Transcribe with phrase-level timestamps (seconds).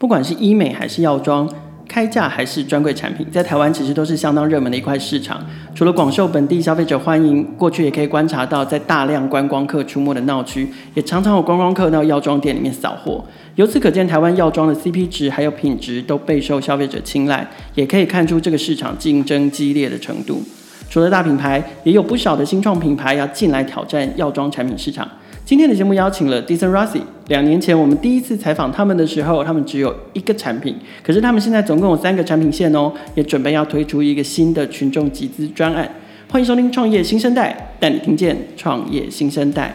[0.00, 1.46] 不管是医美还是药妆。
[1.86, 5.44] 开价还是专柜产品，在台湾其实都是相当热门的一块市场。
[5.74, 13.24] 除了广受本地消费者欢迎，过去也可以观察到，在大量观光客出没的闹区，也常常有观光客到药妆店里面扫货。
[13.56, 17.44] 由此可见，台湾药妆的 CP 值还有品质都备受消费者青睐，
[17.74, 20.40] 也可以看出这个市场竞争激烈的程度。
[20.88, 25.08] 除了大品牌，也有不少的新创品牌要进来挑战药妆产品市场。
[25.50, 27.00] 今天的节目邀请了 Dison Rossi。
[27.26, 35.90] 两年前我们第一次采访他们的时候，他们只有一个产品，可是他们现在总共有三个产品线哦，也准备要推出一个新的群众集资专案。
[36.28, 39.74] 欢迎收听《创业新生代》，带你听见创业新生代。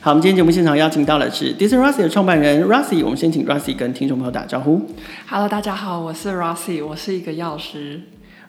[0.00, 4.82] 好，我们今天节目现场邀请到的是 Dison Rossi 的创办人 Rossi，我们先请 Rossi 跟听众朋友打招呼。
[5.28, 8.00] Hello，大家好，我是 Rossi，我是一个药师。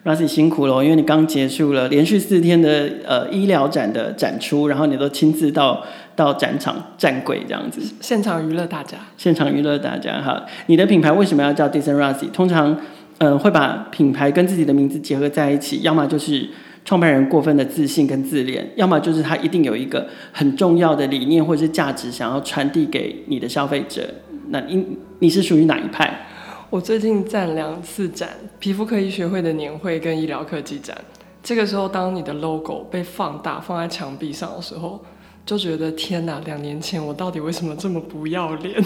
[0.05, 5.83] Rossi 辛苦了，因为你刚结束了连续四天的呃医疗展的展出，然后你都亲自到
[6.15, 10.45] 到展场站柜这样子，现场娱乐大家，现场娱乐大家哈。
[10.67, 12.29] 你的品牌为什么要叫 Decent Rossi？
[12.31, 12.79] 通常
[13.17, 16.47] 呃会把品牌跟自己的名字结合在一起，要么就是
[16.85, 24.03] 创办人过分的自信跟自恋，要么就是他一定有一个很重要的理念或者是价值想要传递给你的消费者。
[24.49, 24.85] 那你
[25.17, 26.27] 你是属于哪一派？
[26.69, 30.97] 我最近站两次展，皮肤科医学会的年会跟医疗科技展。
[31.43, 34.99] 这个时候，当你的 logo 被放大放在墙壁上的时候，
[35.45, 36.41] 就觉得天哪！
[36.43, 38.83] 两年前我到底为什么这么不要脸？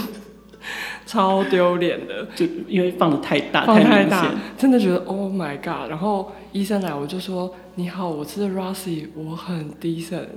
[1.07, 5.89] 超丢脸的，就因为放的太大，放太大，真的觉得 Oh my God！
[5.89, 10.27] 然后医生来，我就说：“你好，我是 Rossi，我很 decent。”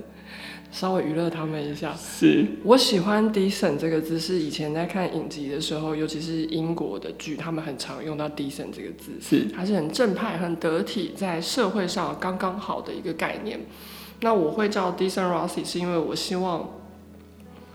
[0.73, 13.59] 稍微娱乐他们一下，是我喜欢 decent 这个字，是以前在看影集的时候，尤其是英国的剧，他们很常用到 decent 这个字，是它是很正派、很得体，在社会上刚刚好的一个概念。
[14.21, 16.67] 那我会叫 Decent Rossi，是因为我希望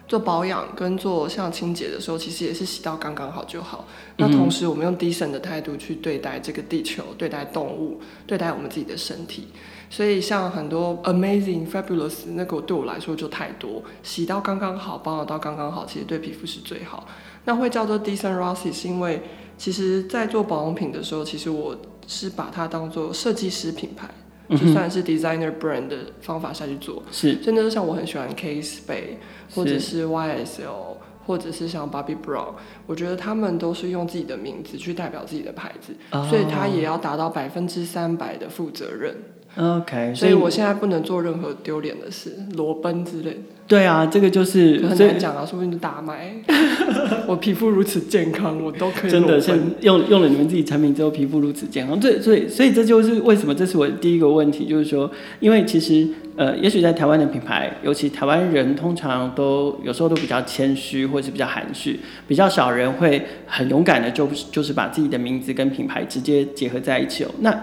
[0.09, 3.87] 做保养跟做像清洁的时候，其实也是洗到刚刚好就好。
[4.17, 9.49] 那同时，我们用 decent 的态度去对待这个地球，对待动物，对待我们自己的身体。
[9.91, 17.07] 所以像很多 amazing fabulous 那个对我来说就太多，洗到刚刚好，保养到刚刚好，其实对皮肤是最好。
[17.45, 19.23] 那会叫做 Decent Rossi 是因为，
[19.57, 21.74] 其实在做保养品的时候，其实我
[22.07, 24.08] 是把它当做设计师品牌，
[24.51, 27.02] 就算是 designer brand 的方法下去做。
[27.11, 29.17] 是，真的就像我很喜欢 Kate Spade
[29.55, 30.96] 或者是 YSL，
[31.27, 32.52] 或者是像 Bobby Brown，
[32.86, 35.95] 我觉得他们都是用自己的名字去代表自己的牌子，
[36.29, 39.17] 所以他也要达到百分之三百的负责任。
[39.57, 43.39] OK，所以我现在不能做任何丢脸的事，裸奔之类的。
[43.67, 46.33] 对啊，这个就是很难讲啊，说不定就大卖。
[47.27, 49.11] 我皮肤如此健康，我都可以。
[49.11, 52.01] 真的，是用用了你们自己产品之后，皮肤如此健康。
[52.01, 55.11] 这，所以所以这就是为什么这是我第一个问题，就是说，
[55.41, 67.31] 因为其实呃，也许在台湾的品牌，尤其台湾人通常都有时候都比较谦虚，或是比较含蓄，比较少人会很勇敢的就就是把自己的名字跟品牌直接结合在一起哦。
[67.41, 67.55] 那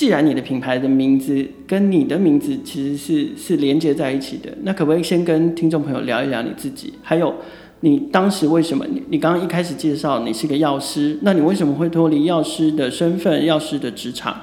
[0.00, 6.94] 既然你的品牌的名字跟你的名字其实是是连接在一起的，那可不可以先跟听众朋友聊一聊你自己？
[7.02, 7.34] 还有
[7.80, 14.40] 你当时为什么你你刚刚一开始介绍你是个药师，那你为什么会脱离药师的身份、药师的职场，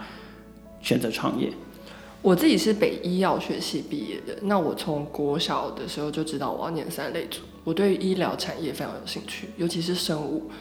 [0.79, 1.49] 选择创业？
[2.21, 10.51] 我自己是北医药学系毕业的，那我从国小的时候就知道我要念三类组，我对医疗产业非常有兴趣，尤其是生物。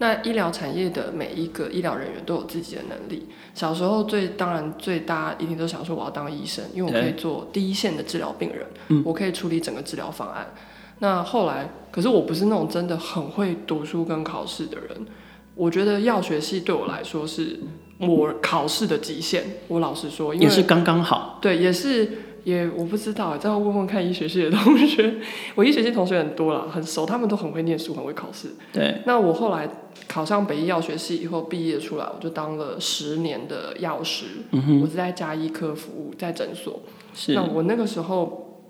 [0.00, 3.28] 那医疗产业的每一个医疗人员都有自己的能力。
[3.54, 10.54] 小时候最当然最大一定都想说我要当医生，因为我可以做第一线的治疗病人，嗯，我可以处理整个治疗方案。
[11.00, 15.06] 那后来，可是我不是那种真的很会读书跟考试的人。
[15.54, 17.60] 我觉得药学系对我来说是
[17.98, 19.44] 我考试的极限。
[19.68, 21.38] 我老实说，因为也是刚刚好。
[21.42, 22.10] 对，也是。
[22.44, 25.14] 也我不知道，再问问看医学系的同学。
[25.54, 28.48] 我医学系同学很多了，很熟，他们都很会念书，很会考试。
[28.72, 29.02] 对。
[29.06, 29.68] 那我后来
[30.08, 34.26] 考上北医药学系以后毕业出来，我就当了十年的药师。
[34.52, 34.80] 嗯哼。
[34.80, 36.80] 我是在家医科服务，在诊所。
[37.14, 37.34] 是。
[37.34, 38.62] 那我那个时候，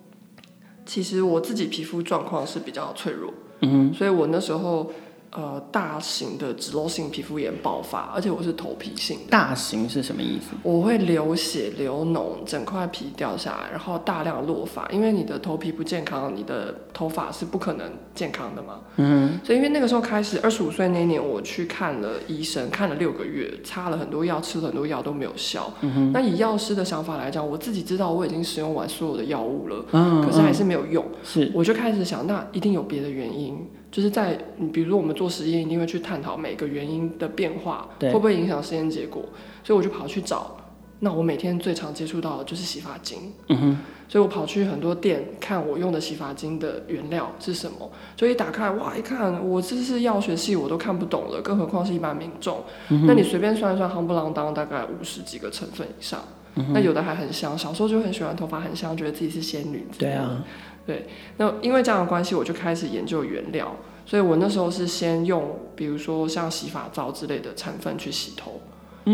[0.84, 3.32] 其实我自己皮肤状况是比较脆弱。
[3.60, 3.94] 嗯哼。
[3.94, 4.90] 所以我那时候。
[5.32, 9.30] 呃，大型的脂漏性皮肤炎爆发，而且我是头皮性的。
[9.30, 10.56] 大型是什么意思？
[10.64, 14.88] 我会流血、流脓，整块皮掉下来，然后大量落发。
[14.88, 18.80] 因为你的头皮不健康，你的头发是不可能健康的嘛。
[18.96, 19.38] 嗯。
[19.44, 25.72] 所以因为那个时候开始，二十五岁那年，我去看了医生，看了六个月，擦了很多药，吃了很多药都没有效。
[25.82, 26.12] 嗯哼。
[26.12, 31.06] 那以药师的想法来讲，我自己知道我已经使用完所有的药物了，嗯，可是还是没有用。
[31.22, 31.52] 是。
[31.54, 33.64] 我就开始想，那一定有别的原因。
[33.90, 39.22] 就是在你比如说我们做实验，一定会去探讨每个原因的变化会不会影响实验结果，
[39.64, 40.56] 所以我就跑去找
[41.00, 43.32] 那我每天最常接触到的就是洗发精。
[43.48, 43.78] 嗯哼。
[44.10, 52.60] 所以我跑去很多店看我用的洗发精的原料是什么，就一打开，哇，一看我这是药学系，我都看不懂了，更何况是一般民众。
[52.88, 56.20] 嗯、那你随便算一算，夯不啷当大概五十几个成分以上。
[56.56, 59.86] 嗯、那有的还很香，小时候就很喜欢头发很香，觉得自己是仙女。
[59.96, 60.44] 对啊，
[60.86, 61.06] 对。
[61.36, 63.76] 那因为这样的关系，我就开始研究原料。
[64.06, 68.60] 所以我那时候是先用，比如说像洗发皂之类的成分去洗头，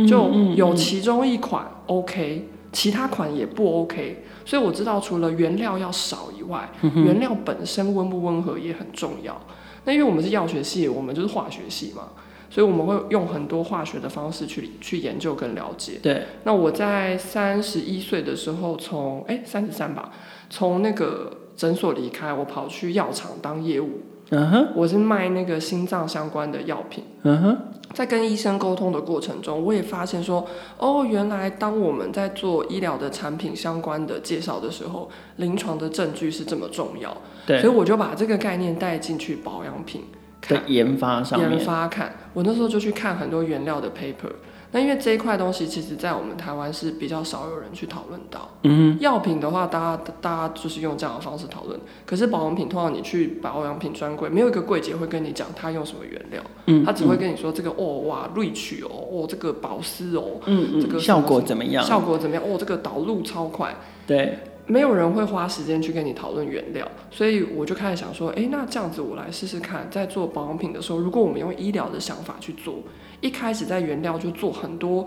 [0.08, 4.24] 就有其中一款 OK，其他款也不 OK。
[4.46, 9.38] 所以我知道，除了原料要少以外，原料本身温不温和也很重要。
[9.84, 12.04] 那因为我们是药学系，我们就是化学系嘛，
[12.48, 15.98] 所以我们会用很多化学的方式去去研究跟了解。
[16.02, 16.22] 对。
[16.44, 20.10] 那我在三十一岁的时候从，从哎三十三吧，
[20.48, 24.00] 从那个诊所离开，我跑去药厂当业务。
[24.30, 24.68] 嗯哼。
[24.74, 27.04] 我是卖那个心脏相关的药品。
[27.22, 27.58] 嗯哼。
[27.94, 37.16] 在跟医生沟通的过程中，我也发现说，哦，原来当我们在做医疗的产品相关的介绍的时候，临床的证据是这么重要。
[37.46, 40.02] 对，所以我就把这个概念带进去保养品
[40.42, 41.52] 的研发上面。
[41.52, 44.32] 研发看，我那时候就去看很多原料的 paper。
[44.76, 48.46] 那因为这一块东西，其实在我们台湾是比较少有人去讨论到。
[48.64, 51.81] 嗯，药品的话，大家大家就是用这样的方式讨论。
[52.05, 56.43] 可是保养品，通常你去保养品专柜，没有一个柜姐会跟你讲他用什么原料。
[56.67, 61.82] 嗯，他只会跟你说这个哦哇，Rich 哦，哦这个保湿哦，嗯这个效果怎么样？
[61.82, 62.44] 效果怎么样？
[62.46, 63.75] 哦，这个导入超快。
[64.06, 64.38] 对。
[64.66, 72.80] 没有人会花时间去跟你讨论原料，所以我就开始想说，诶，那这样子我来试试看，在做保养品的时候，如果我们用医疗的想法去做，
[73.20, 75.06] 一开始在原料就做很多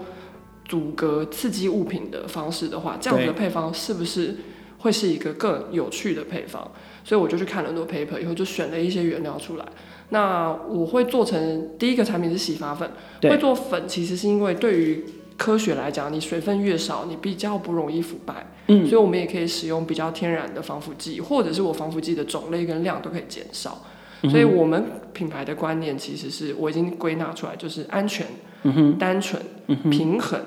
[0.65, 4.37] 阻隔刺激物品的方式的话，这样子的配方是不是
[4.77, 6.71] 会是一个更有趣的配方？
[7.03, 9.65] 所以我就去看了很多 paper，以后就选了一些原料出来。
[10.11, 12.89] 那我会做成第一个产品是洗发粉，
[13.23, 15.03] 会做粉其实是因为对于
[15.39, 18.45] 科学来讲，你水分越少，你比较不容易腐败。
[18.67, 23.85] 嗯，所以我们也可以使用比较天然的防腐剂，或者是我防腐剂的种类跟量都可以减少。
[24.21, 24.29] 嗯。
[24.29, 24.83] 所以我们
[25.13, 28.27] 品牌的观念其实是我已经归纳出来，就是安全、
[28.63, 30.39] 嗯、单纯、嗯、平衡。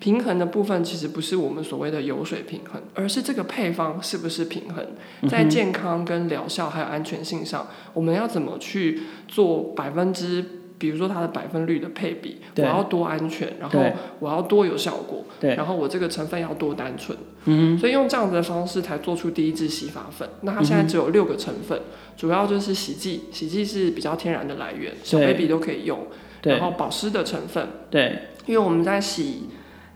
[0.00, 4.84] 平衡的部分其实不是我们所谓的油水平衡，而是这个配方是不是平衡，
[5.30, 10.44] 在健康跟疗效还有安全性上，我们要怎么去做百分之。
[10.82, 13.80] 比如说它的百分率的配比，我要多安全，然后
[14.18, 20.28] 我要多有效果，然后我这个成分要多单纯，嗯，所以用这样子的方式才做出第一支洗发粉。
[20.40, 21.84] 那它现在只有六个成分，嗯，
[22.16, 26.00] 主要就是洗剂，洗剂是比较天然的来源，小 baby 都可以用。
[26.42, 29.44] 然后保湿的成分，对，因为我们在洗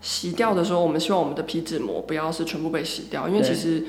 [0.00, 3.82] 洗掉的时候，我们希望我们的皮脂膜不要是全部被洗掉，因为其实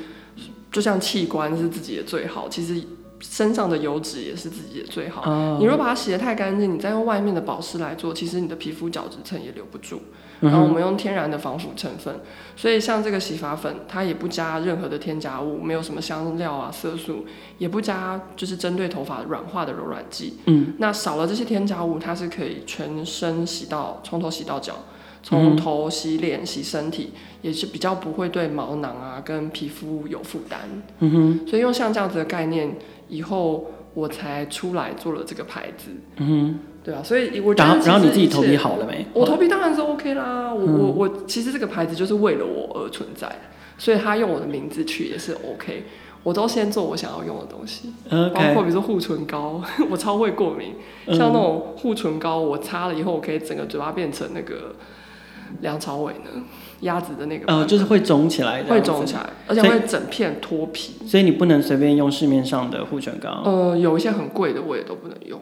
[0.72, 2.82] 就像器官是自己的最好，其实。
[3.20, 5.22] 身上的油脂也是自己的最好。
[5.22, 5.60] Oh.
[5.60, 10.02] 你如果把它洗得太干净，你再用外面的保湿来做，其实你的皮肤角质层也留不住。
[10.40, 12.20] 然后我们用天然的防腐成分，
[12.56, 17.26] 所以像这个洗发粉，它也不加任何的添加物，没有什么香料啊、色素，
[17.58, 20.38] 也不加就是针对头发软化的柔软剂。
[20.46, 24.76] 嗯，那少了这些添加物，它是可以全身洗到，从头洗到脚。
[25.24, 27.12] 从头洗脸、洗身体，
[27.42, 30.60] 也是比较不会对毛囊啊跟皮肤有负担。
[31.00, 32.78] 嗯哼，所以用像这样子的概念，
[33.08, 35.92] 以后我才出来做了这个牌子。
[36.18, 39.06] 嗯哼，对啊，所以我觉得然后，然后你自己头皮好了没？
[39.14, 40.54] 我头皮当然是 OK 啦。
[40.54, 43.30] 我、嗯、我我其实这个牌子就是为了我而存在，
[43.78, 45.84] 所以他用我的名字取也是 OK。
[46.24, 50.74] 我都先做我想要用的东西.包括比如说护唇膏， 我超会过敏，
[51.18, 54.76] 像那种护唇膏，我擦了以后，我可以整个嘴巴变成那个。
[55.62, 56.44] 梁朝伟呢？
[56.82, 60.94] 鸭子的那个，呃，就是会肿起来的，会肿起来，而且会整片脱皮。
[61.08, 63.42] 所以你不能随便用市面上的护唇膏。
[63.46, 65.40] 呃，有一些很贵的我也都不能用。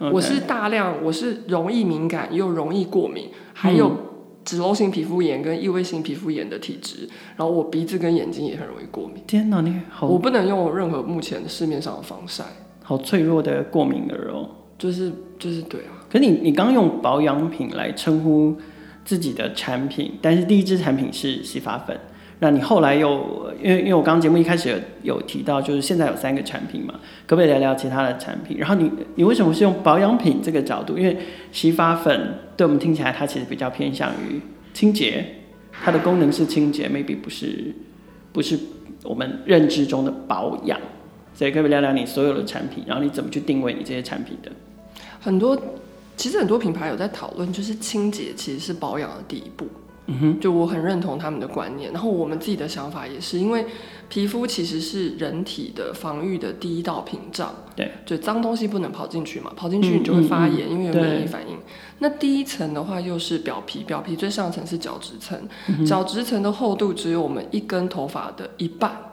[0.00, 0.10] Okay.
[0.12, 3.94] 我是大量，我是容易敏感又容易过敏，还有
[4.44, 7.06] 脂漏性皮肤炎跟异位性皮肤炎的体质，
[7.36, 9.22] 然后我鼻子跟眼睛也很容易过敏。
[9.26, 10.06] 天哪，你好！
[10.06, 12.44] 我不能用任何目前市面上的防晒。
[12.82, 14.48] 好脆弱的过敏儿哦。
[14.78, 16.00] 就是就是对啊。
[16.10, 18.56] 可是你你刚用保养品来称呼
[19.10, 21.98] 自己的产品，但是第一支产品是洗发粉。
[22.38, 24.68] 那你后来又因为因为我刚刚节目一开始
[25.02, 26.94] 有有提到，就是现在有三个产品嘛，
[27.26, 28.56] 可不可以聊聊其他的产品？
[28.56, 30.96] 然后你你为什么是用保养品这个角度？
[30.96, 31.16] 因为
[31.50, 34.40] 洗发粉对我们听起来它其实比较偏向于
[34.72, 35.26] 清洁，
[35.72, 37.74] 它的功能是清洁，maybe 不是
[38.32, 38.56] 不是
[39.02, 40.78] 我们认知中的保养。
[41.34, 44.52] 所以可不可以聊聊你所有的产品，然后你怎么去定位你这些产品的？
[45.18, 45.60] 很多。
[46.20, 49.66] 其实很多品牌有在讨论，就是清洁其实是保养的第一步。
[50.06, 53.64] 嗯哼，就我很认同他们的观念，然后我们自己的想法也是，因为
[54.10, 61.56] 皮肤其实是人体的防御的第一道屏障，对，就脏东西不能跑进去嘛，跑进去你就会发炎，因为有免疫反应。
[62.00, 69.09] 那第一层的话又是表皮，表皮最上层是角质层，嗯、角质层的厚度只有我们一根头发的一半。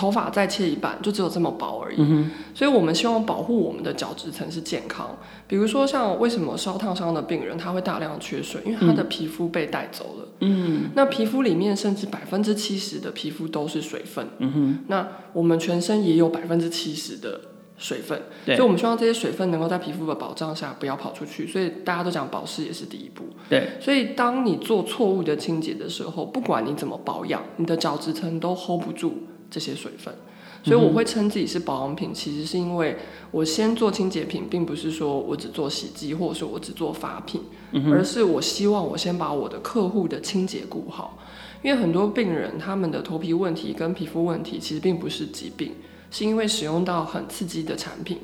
[0.00, 1.96] 头发再切一半，就只有这么薄而已。
[1.98, 5.14] 嗯、所以，我们希望保护我们的角质层是健康。
[5.46, 10.28] 比如说，像为什么烧烫伤的病人他会大量缺水，因为他的皮肤被带走了。
[10.40, 14.26] 嗯，那皮肤里面甚至百分之七十的皮肤都是水分。
[14.38, 17.38] 嗯哼，那我们全身也有百分之七十的
[17.76, 18.22] 水分。
[18.46, 21.46] 对，所以我们希望这些水分能够在皮肤的保障下不要跑出去。
[21.46, 23.24] 所以大家都讲保湿也是第一步。
[23.50, 29.12] 对，所以当你做错误的清洁的时候，不管你怎么保养，你的角质层都 hold 不住。
[29.50, 30.14] 这些水分，
[30.62, 32.96] 所以我会称自己是保养品，其实是因为
[33.30, 37.42] 我先做清洁品，并不是说我只做洗剂，或者说我只做发品，
[37.90, 41.18] 而是我希望我先把我的客户的清洁顾好，
[41.62, 45.72] 因为很多病人他们的头皮问题跟皮肤问题其实并不是疾病，
[46.10, 48.18] 是因为使用到很刺激的产品。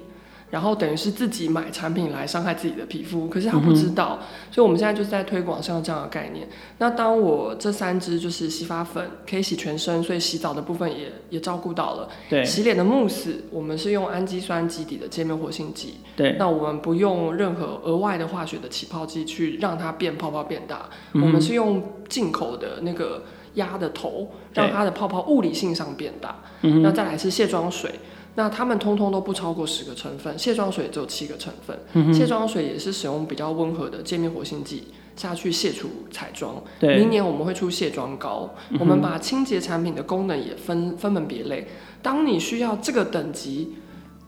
[0.50, 6.48] 然后等于是自己买产品来伤害自己的皮肤，可是他不知道，嗯、所以我们现在就是在推广像这样的概念。
[6.78, 12.08] 那当我这三支就是洗发粉可以洗全身，所以洗澡的部分也也照顾到了。
[12.30, 15.96] 对，洗脸的慕斯，我们是用氨基酸基底的界面活性剂。
[16.14, 23.24] 对，那我们不用任何额外的化学的起泡剂去让它变泡泡变大，嗯、我们是用进口的那个
[23.54, 26.36] 鸭的头，让它的泡泡物理性上变大。
[26.62, 27.90] 嗯，那再来是卸妆水。
[28.36, 31.76] 那它们通通都不超过十个成分，卸妆水只有七个成分。
[31.94, 34.84] 嗯、卸妆水也是使用比较温和的界面活性剂
[35.16, 36.62] 下去卸除彩妆。
[36.78, 41.66] 对，明年我们会出卸妆膏，嗯，我们把清洁产品的功能也分分门别类。
[42.02, 43.74] 当你需要这个等级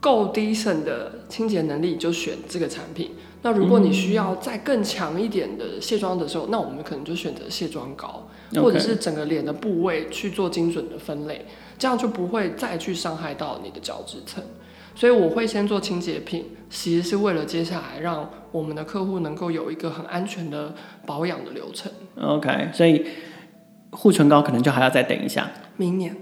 [0.00, 3.10] 够 decent 的清洁能力，就选这个产品。
[3.42, 11.46] 那如果你需要再更强一点的卸妆的时候，那我们可能就选择卸妆膏，或者是整个脸的部位去做精准的分类。
[11.78, 14.42] 这样就不会再去伤害到你的角质层，
[14.94, 20.74] 所以我会先做清洁品，其实是为了接下来让我们的客户能够有一个很安全的
[21.06, 21.90] 保养的流程。
[22.20, 23.06] OK，所以
[23.90, 26.16] 护唇膏可能就还要再等一下，明年。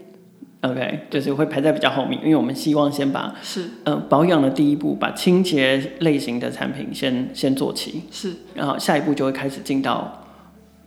[0.60, 10.24] OK，就是会排在比较后面，因为我们希望先把是嗯、呃、保养的第一步，把清洁类型的产品先先做齐，是，然后下一步就会开始进到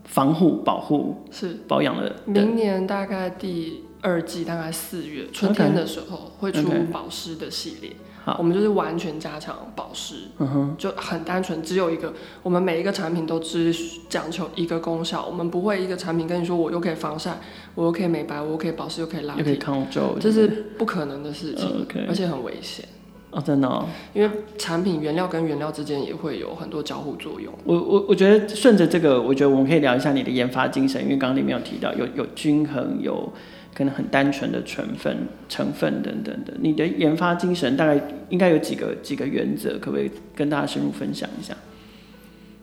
[0.03, 2.15] 防护保护是保养的。
[2.25, 3.83] 明年大概第。
[4.01, 7.91] 二季大概四月春天的时候会出保湿的系列.
[8.25, 8.35] Okay.
[8.37, 10.75] 我们就是完全加强保湿，uh-huh.
[10.77, 12.13] 就很单纯，只有一个，
[12.43, 13.73] 我们每一个产品都只
[14.07, 17.39] 讲求一个功效，我们不会一个产品跟你说我又可以防晒，
[17.73, 22.05] 我又可以美白，我又可以保湿，又可以拉又可以抗皱，这是不可能的事情，okay.
[22.07, 22.85] 而且很危险。
[23.31, 27.51] 哦，真的哦，因为产品原料跟原料之间也会有很多交互作用。
[27.63, 33.31] 我我我觉得顺着这个，我觉得我们可以聊一下你的研发精神，因为刚刚里面有提到有有均衡，有
[33.73, 36.53] 可能很单纯的成分成分等等的。
[36.59, 41.55] 你的研发精神大概应该有几个几个原则，可不可以跟大家深入分享一下？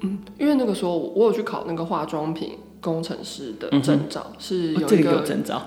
[0.00, 2.58] 嗯，因为那个时候我有去考那个化妆品。
[2.78, 5.25] 工程师的证照、嗯、是有一个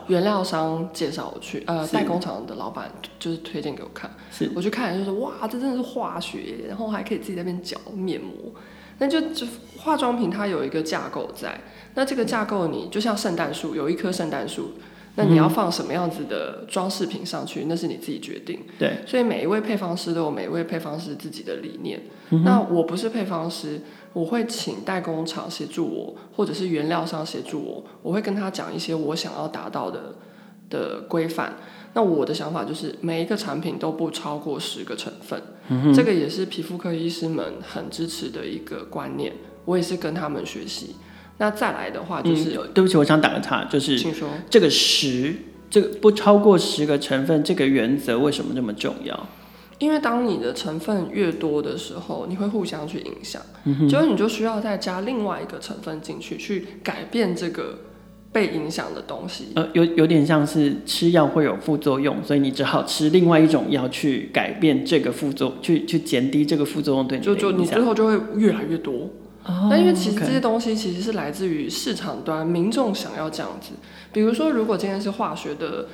[0.07, 8.53] 原料商介绍我去，呃，代工厂的老板就是推荐给我看，是我去看就是哇，这真的是化学，然后还可以自己在那边搅面膜，
[8.99, 9.45] 那就就
[9.77, 11.59] 化妆品它有一个架构在，
[11.95, 14.75] 那这个架构你就像圣诞树，有一棵圣诞树，
[15.19, 23.81] 那你要放什么样子的装饰品上去，那是你自己决定，对，所以每一位配方师都有每一位配方师自己的理念，嗯、那我不是配方师。
[24.11, 27.85] 我会请代工厂协助我，或者是原料商协助我。
[28.01, 30.15] 我会跟他讲一些我想要达到的
[30.67, 31.53] 的规范。
[31.93, 35.39] 那我的想法就是每一个产品都不超过十个成分。
[35.67, 39.31] 嗯，这个也是皮肤科医师们很支持的一个观念。
[39.65, 40.95] 我也是跟他们学习。
[41.39, 43.97] 那再来的话就是，嗯，对不起，我想打个岔，就是
[44.49, 45.33] 这个十，
[45.69, 49.27] 这个不超过十个成分这个原则为什么这么重要？
[49.77, 57.79] 因为当你的成分越多的时候，你会互相去影响，嗯，所以你就需要再加另外一个成分进去，去改变这个
[58.33, 59.53] 被影响的东西。
[59.55, 67.49] 呃，有有点像是吃药会有副作用，所以你只好吃另外一种药去改变这个副作用，去去减低这个副作用对你的影响。
[67.49, 69.09] 就就你最后就会越来越多。
[69.45, 73.71] 那，哦，因为其实这些东西其实是来自于市场端，民众想要这样子。
[74.11, 75.87] 比如说，如果今天是化学的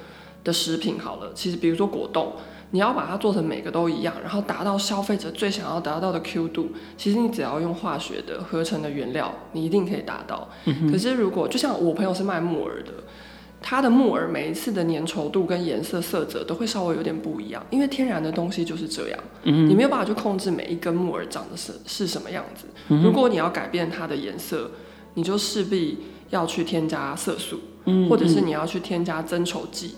[0.43, 2.33] 的食品好了，其实比如说果冻。
[2.71, 10.49] 你要把它做成每个都一样，然后达到消费者最想要达到的 Q 度，其实你只要用化学的合成的原料，你一定可以达到。
[10.65, 10.91] 嗯。
[10.91, 12.91] 可是如果就像我朋友是卖木耳的，
[13.67, 19.19] 他的木耳每一次的粘稠度跟颜色色泽都会稍微有点不一样，因为天然的东西就是这样。
[19.41, 19.67] 嗯。
[19.67, 22.67] 你没有办法去控制每一根木耳长得是是什么样子。
[22.89, 23.01] 嗯。
[23.01, 24.69] 如果你要改变它的颜色，
[25.15, 25.97] 你就势必
[26.29, 29.95] 要去添加色素，嗯，或者是你要去添加增稠剂。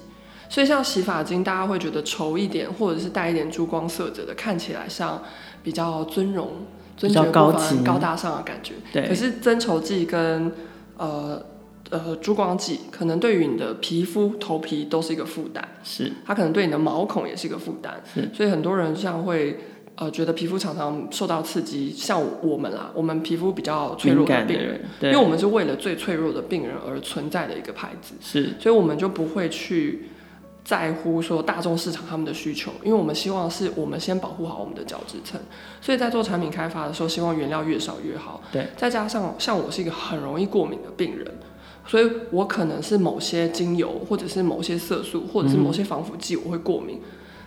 [0.47, 5.21] 所以像洗发精，大家会觉得稠一点，或者是带一点珠光色泽的，看起来像
[5.61, 6.51] 比较尊荣、
[6.95, 8.75] 尊爵不凡、高大上的感觉。
[8.93, 9.09] 对。
[9.09, 10.49] 可是增稠剂跟
[10.95, 11.43] 呃
[11.89, 15.67] 呃珠光剂，可能对于你的皮肤、头皮都是一个负担。
[15.83, 16.11] 是。
[16.25, 18.01] 它可能对你的毛孔也是一个负担。
[18.13, 18.29] 是。
[18.33, 19.59] 所以很多人像会
[19.95, 25.11] 呃觉得皮肤常常受到刺激，像我们啦，我们皮肤比较脆弱的病人，对。
[25.11, 28.15] 因为我们是为了最脆弱的病人而存在的一个牌子。
[28.21, 28.53] 是。
[28.59, 30.09] 所以我们就不会去。
[30.67, 35.39] 在乎说大众市场他们的需求，因为我们希望是我们先保护好我们的角质层，
[35.79, 38.43] 所以在做产品开发的时候，希望原料越少越好。
[38.51, 41.25] 对，再加上像我是一个很容易过敏的病人，
[41.87, 46.97] 所以我可能是某些精油，或者是某些色素，或者是某些防腐剂，我会过敏。
[46.97, 47.01] 嗯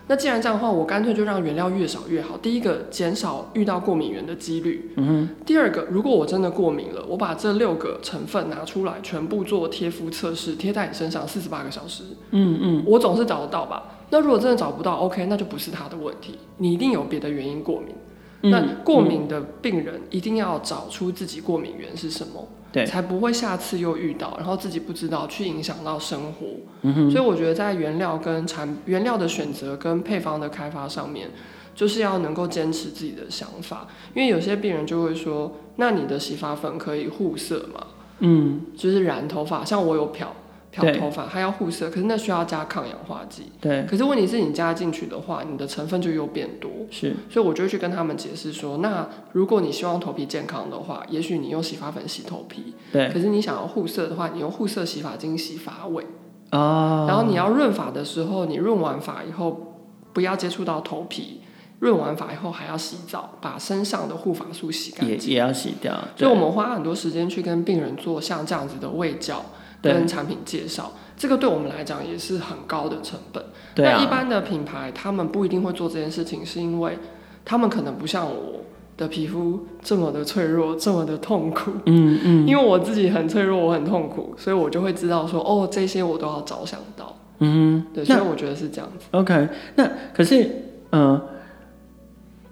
[0.07, 2.35] 那既然这样的话，我干脆就让原料越少越好。
[2.35, 4.91] 第一个，减少遇到过敏源的几率。
[4.97, 5.29] 嗯哼。
[5.45, 12.03] 第二个，如果我真的过敏了，我把这六个成分拿出来，全部做贴肤测试，贴在你身上四十八个小时。
[12.31, 12.83] 嗯嗯。
[12.85, 13.83] 我总是找得到吧？
[14.09, 17.95] 那如果真的找不到，OK，那就不是他的问题，你一定有别的原因过敏。
[18.41, 18.51] 嗯。
[18.51, 22.45] 那过敏的病人一定要找出自己过敏源是什么。
[22.71, 26.47] 对，才不会下次又遇到，然后自己不知道，去影响到生活。
[26.83, 27.11] 嗯哼。
[27.11, 31.29] 所以我觉得在原料跟产原料的选择跟配方的开发上面，
[31.75, 33.87] 就是要能够坚持自己的想法。
[34.13, 37.87] 因为有些病人就会说：“那你的洗发粉可以护色吗？”
[38.23, 40.33] 嗯，就是染头发，像我有漂。
[40.71, 43.51] 漂头发，还要护色，可是那需要加抗氧化剂。
[43.59, 43.85] 对。
[43.85, 46.71] 可是问题是你加进去的话，你的成分就又变多。
[46.89, 47.13] 是。
[47.29, 52.73] 所以我就会去跟他们解释说，那如果你希望头皮健康的话，也许你用洗发粉洗头皮。
[52.93, 53.09] 对。
[53.09, 56.05] 可是你想要护色的话，你用护色洗发精洗发尾。
[56.51, 57.05] 哦。
[57.05, 59.75] 然后你要润发的时候，你润完发以后
[60.13, 61.41] 不要接触到头皮，
[61.79, 65.09] 润完发以后还要洗澡，把身上的护发素洗干净。
[65.09, 65.93] 也也要洗掉。
[66.15, 69.43] 所以我们花很多时间去跟病人做像这样子的卫教。
[69.81, 73.43] 跟产品介绍，这个对我们来讲也是很高的成本。
[73.73, 73.97] 对啊。
[73.97, 76.97] 那一般的品牌，他们不一定会做这件事情，是因为
[77.43, 78.61] 他们可能不像我
[78.95, 81.71] 的皮肤这么的脆弱，这么的痛苦。
[81.87, 82.45] 嗯嗯。
[82.47, 87.17] 因为我自己很脆弱，我很痛苦，所以我就会知道说，哦，这些我都要着想到。
[87.39, 87.83] 嗯。
[87.93, 89.05] 对，所以我觉得是这样子。
[89.11, 90.43] OK，那可是，
[90.91, 91.21] 嗯、呃，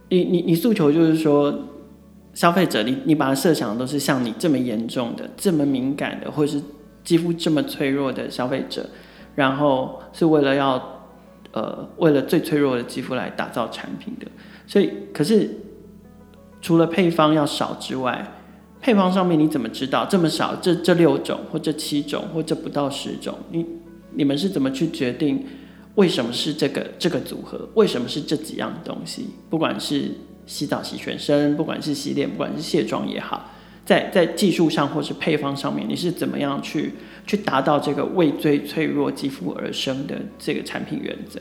[0.10, 1.54] 你你你诉求就是说，
[2.34, 6.62] 消费者，你你把它设想的都是像你这么严重的、这么敏感的，或者是。
[7.10, 8.88] 肌肤这么脆弱的消费者，
[9.34, 11.02] 然后是为了要，
[11.54, 14.28] 呃，为了最脆弱的肌肤来打造产品的。
[14.68, 15.50] 所以，可是
[16.62, 18.24] 除了配方要少之外，
[18.80, 20.56] 配方上面你怎么知道这么少？
[20.58, 23.66] 这这六种或这七种或这不到十种，你
[24.14, 25.44] 你们是怎么去决定？
[25.96, 27.68] 为什么是这个这个组合？
[27.74, 29.32] 为什么是这几样东西？
[29.50, 30.12] 不管是
[30.46, 33.50] 洗澡洗全身，不管是洗脸，不管是卸妆也好。
[33.90, 36.94] 在在技术上或是配方上面，你是怎么样去
[37.26, 41.40] 去达到这个为最脆弱肌肤而生的这个产品原则？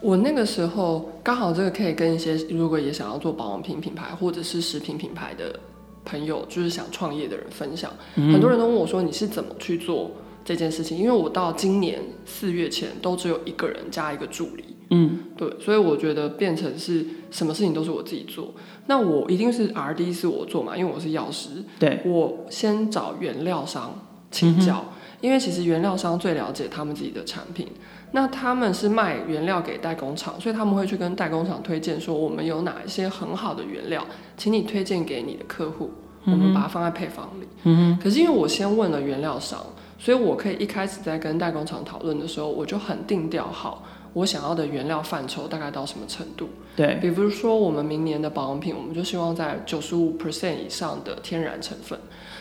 [0.00, 5.58] 我那个时候刚好这个可以跟一些如果也想要做保养品品牌或者是食品品牌的
[6.04, 7.90] 朋友，就是想创业的人分享。
[8.14, 8.32] 嗯。
[8.32, 10.12] 很多人都问我说，你是怎么去做
[10.44, 10.96] 这件事情？
[10.96, 14.64] 因为我到今年四月前都只有一个人加一个助理。
[14.92, 18.52] 嗯，对，所以我觉得变成是什么事情都是我自己做。
[18.90, 21.62] 那我一定是 R&D 是我做嘛，因为我是药师。
[21.78, 23.94] 对，我先找原料商
[24.32, 27.68] 请教，嗯，因为其实原料商最了解他们自己的产品。
[28.10, 34.04] 那他们是卖原料给代工厂，所以他们会去跟代工厂推荐说，我们有哪一些很好的原料，
[34.36, 35.92] 请你推荐给你的客户，
[36.24, 37.46] 我们把它放在配方里。
[37.62, 39.64] 嗯，可是因为我先问了原料商，
[40.00, 43.84] 所以我可以一开始在跟代工厂讨论的时候，我就很定调好。
[44.12, 46.48] 我想要的原料范畴大概到什么程度？
[46.76, 51.98] 对，比如说我们明年的保养品，我们就希望在九十五 percent 以上的天然成分。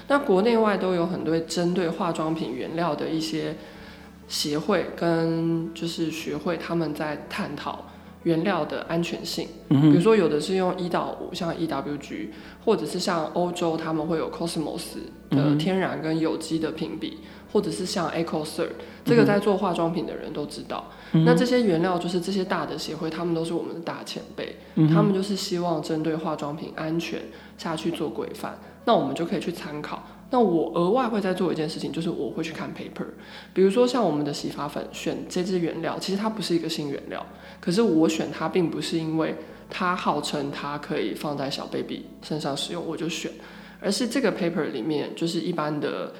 [0.07, 3.55] 那国内外都有很多针对化妆品原料的一些
[4.27, 7.85] 协会跟就是学会，他们在探讨
[8.23, 9.47] 原料的安全性。
[9.69, 12.29] 嗯，比如说有的是用一到五，像 EWG，
[12.65, 14.95] 或者是像欧洲他们会有 Cosmos
[15.29, 17.19] 的天然跟有机的评比。
[17.51, 18.69] 或者是像 EcoCert，
[19.03, 20.85] 这个在做化妆品的人都知道。
[21.13, 27.19] 嗯、那这些原料就是这些大的协会，他们都是我们的大前辈、嗯，他们就是希望针对化妆品安全
[27.57, 28.59] 下去做规范。
[28.85, 30.07] 那我们就可以去参考。
[30.29, 33.07] 那我额外会再做一件事情，就是我会去看 paper。
[33.51, 37.25] 比如说像我们的洗发粉选这支原料，其实它不是一个新原料，
[37.59, 39.35] 可是我选它并不是因为
[39.71, 43.31] 它号称它可以放在小 baby 身上使用我就选，
[43.81, 46.13] 而是这个 paper 里面就是一般的。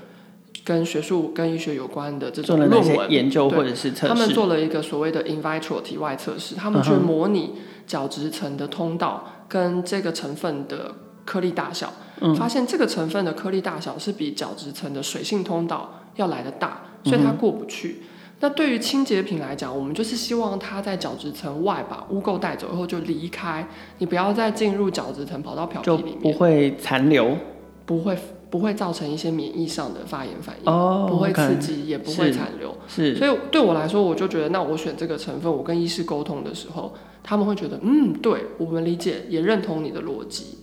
[0.66, 7.54] 跟学术、跟医学有关的这种论文研究或者是测试，他们做了一个所谓的 in vitro 体外测试，他们去模拟
[7.88, 10.94] 角质层的通道跟这个成分的
[11.26, 11.92] 颗粒大小，
[12.22, 17.98] 嗯，发现这个成分的颗粒大小是比角质层的水性通道要来得大，所以它过不去。
[18.02, 18.08] 嗯、
[18.42, 23.68] 那对于清洁品来讲，我们就是希望它在角质层外把污垢带走以后就离开，
[24.00, 27.38] 你不要再进入角质层跑到表皮里面，不会残留，
[27.86, 28.18] 不会。
[28.50, 31.08] 不会造成一些免疫上的发炎反应，oh.
[31.08, 32.76] 不会刺激，也不会残留。
[32.88, 40.58] 是，所以对我来说，我就觉得，那我选这个成分，我跟医师沟通的时候，他们会觉得，嗯，对，我们理解，也认同你的逻辑。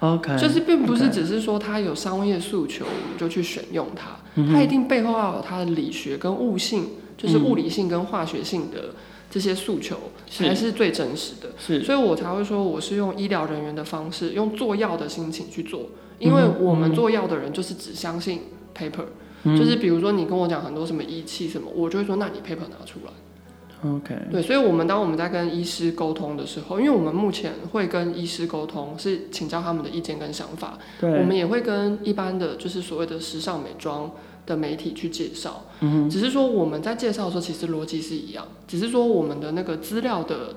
[0.00, 4.18] OK，就是并不是只是说它有商业诉求，我们就去选用它，
[4.52, 8.94] 它一定背后要有它的理学跟物性，就是物理性跟化学性的
[9.30, 9.96] 这些诉求，
[10.28, 11.48] 才是最真实的。
[11.56, 15.88] 是，所以我才会说，我是用医疗人员的方式，用做药的心情去做。
[16.22, 18.42] 因为我们做药的人就是只相信
[18.76, 19.04] paper，、
[19.42, 23.90] 嗯、就是比如说你跟我讲很多什么仪器什么，我就会说，那你 paper 拿出来。
[23.90, 24.16] OK。
[24.30, 30.78] 对，所以我们当我们在跟医师沟通的时候，因为我们目前会跟医师沟通，是请教他们的意见跟想法。
[31.00, 31.10] 对。
[31.18, 34.08] 我们也会跟一般的就是所谓的时尚美妆
[34.46, 35.64] 的媒体去介绍。
[35.80, 36.08] 嗯。
[36.08, 40.54] 只是说我们在介绍的时候，其实逻辑是一样，只是说我们的那个资料的。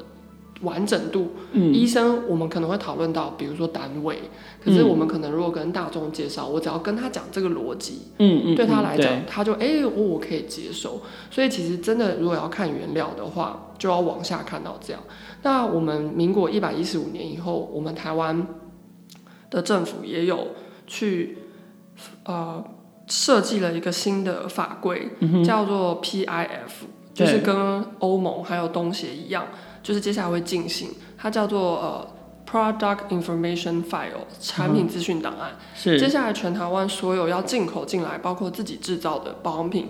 [0.61, 4.17] 完整度，嗯，医生我们可能会讨论到，比如说单位，
[4.65, 11.03] 可是我们可能如果跟大众介绍，我只要跟他讲这个逻辑，嗯嗯，对他来讲，他就哎、欸，我我可以接受。
[11.29, 14.99] 所以其实真的，如果要看原料的话，就要往下看到这样。
[15.43, 18.47] 那我们民国一百一十五年以后，我们台湾
[19.51, 20.47] 的政府也有
[20.87, 21.37] 去
[22.23, 22.63] 呃
[23.05, 29.45] 设计了一个新的法规，嗯，叫做 PIF，就是跟欧盟还有东协一样。
[29.83, 32.14] 就是接下来会进行，它叫做呃
[32.49, 35.51] Product Information File 产品资讯档案。
[35.53, 35.65] 嗯。
[35.75, 35.99] 是。
[35.99, 39.87] 接下来全台湾所有要进口进来，包括自己制造的保养品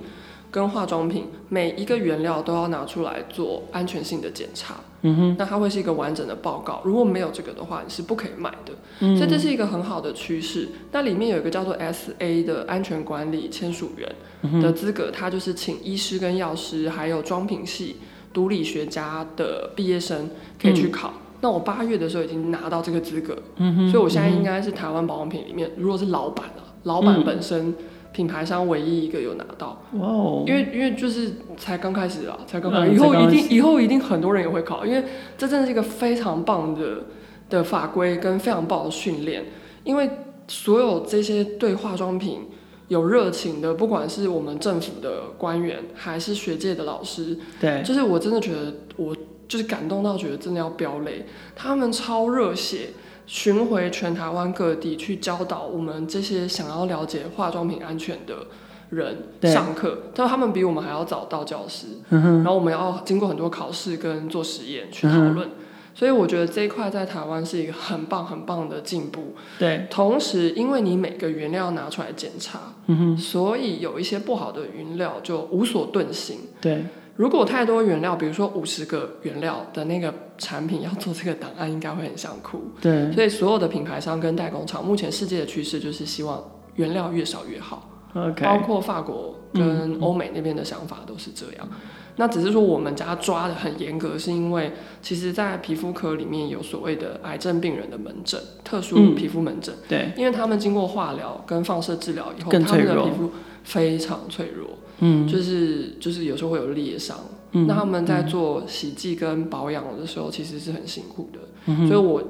[0.49, 4.75] 跟化妆品，每一个原料都要拿出来做安全性的检查。
[5.01, 5.35] 嗯哼。
[5.37, 8.73] 那它会是一个完整的报告，如果没有这个的话，你是不可以买的。
[8.99, 9.17] 嗯。
[9.17, 10.69] 所以这是一个很好的趋势。
[10.91, 17.97] 那里面有一个叫做 SA 的安全管理签署员的资格，它就是请医师跟药师还有妆品系。
[18.33, 20.29] 毒理学家的毕业生
[20.61, 27.73] 可以去考，嗯、那我八月的时候已经拿到这个资格，嗯，所以我现在应该是台湾保养品里面，如果是老板啊，老板本身
[28.11, 35.03] 品牌商唯一一个有拿到，哇哦，因为因为就是才刚开始啊，才刚开始，以后一定以后一定很多人也会考，因为
[35.37, 37.05] 这真的是一个非常棒的
[37.49, 39.45] 的法规跟非常棒的训练，
[39.83, 40.09] 因为
[40.47, 42.39] 所有这些对化妆品。
[42.87, 49.17] 有热情的，不管是我们政府的官员，还是学界的老师，对，就是我真的觉得，我
[49.47, 51.25] 就是感动到觉得真的要飙泪。
[51.55, 52.89] 他们超热血，
[53.25, 58.47] 巡回全台湾各地去教导我们这些想要了解化妆品安全的
[58.89, 60.03] 人上课。
[60.13, 65.47] 但他们比我们还要早到教室，嗯，然后我们要经过很多考试跟做实验去讨论。
[65.47, 65.51] 嗯
[65.97, 69.33] 所以我觉得这一块在台湾是一个很棒很棒的进步。
[69.57, 72.73] 对，同时因为你每个原料拿出来检查，
[73.17, 76.39] 所以有一些不好的原料就无所遁形。
[76.59, 76.83] 对，
[77.15, 82.61] 如果太多原料，比如说五十个原料的那个产品要做这个档案，应该会很想哭。
[82.81, 86.43] 对，所以所有的品牌商跟代工厂，目前世界的趋势就是希望
[86.75, 87.89] 原料越少越好。
[88.13, 91.67] OK，包括法国跟欧美那边的想法都是这样。
[91.71, 91.77] 嗯
[92.17, 99.75] 那只是说我们家抓的很严格，是因为其实，在皮肤科里面有所谓的癌症病人的门诊，特殊皮肤门诊。
[99.75, 103.29] 嗯，对，因为他们经过化疗跟放射治疗以后，他们的皮肤
[103.65, 107.19] 非常脆弱，嗯，就是就是有时候会有裂伤，
[107.51, 112.23] 嗯，那他们在做洗剂跟保养的时候，其实是很辛苦的，嗯，所以我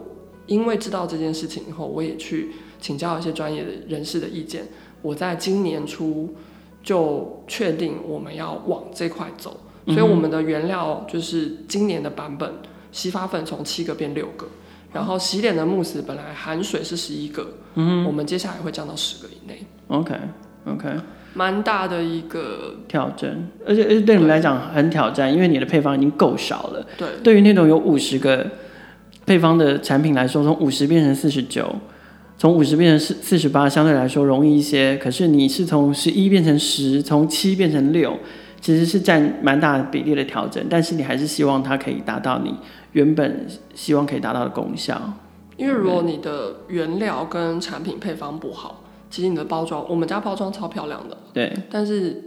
[0.48, 4.66] 因为知道这件事情以后，我也去请教一些专业的人士的意见，
[5.04, 6.34] 我在今年初
[6.82, 9.60] 就确定我们要往这块走。
[9.88, 12.52] 所以我们的原料就是今年的版本，
[12.92, 14.48] 洗发粉从七个变六个，
[14.92, 19.64] 然后洗脸的慕斯本来含水是十一个，嗯，我们接下来会降到十个以内。
[19.90, 20.16] OK
[20.66, 20.90] OK，
[21.36, 26.84] 蛮大的一个挑战，而且而且对你们来讲很挑战，因为你的配方已经够少了。
[26.98, 28.48] 对，对于那种有五十个
[29.28, 31.76] 配方的产品来说，从五十变成四十九，
[32.38, 34.98] 从五十变成四四十八，相对来说容易一些。
[34.98, 38.18] 可是你是从十一变成十，从七变成六。
[38.62, 42.52] 其实是占蛮大的比例的调整，但是你还是希望它可以达到你
[42.94, 43.46] 原本
[43.76, 45.00] 希望可以达到的功效。
[45.56, 52.22] 因为如果你的原料跟产品配方不好，其实你的包装，我们家包装超漂亮的，对，但是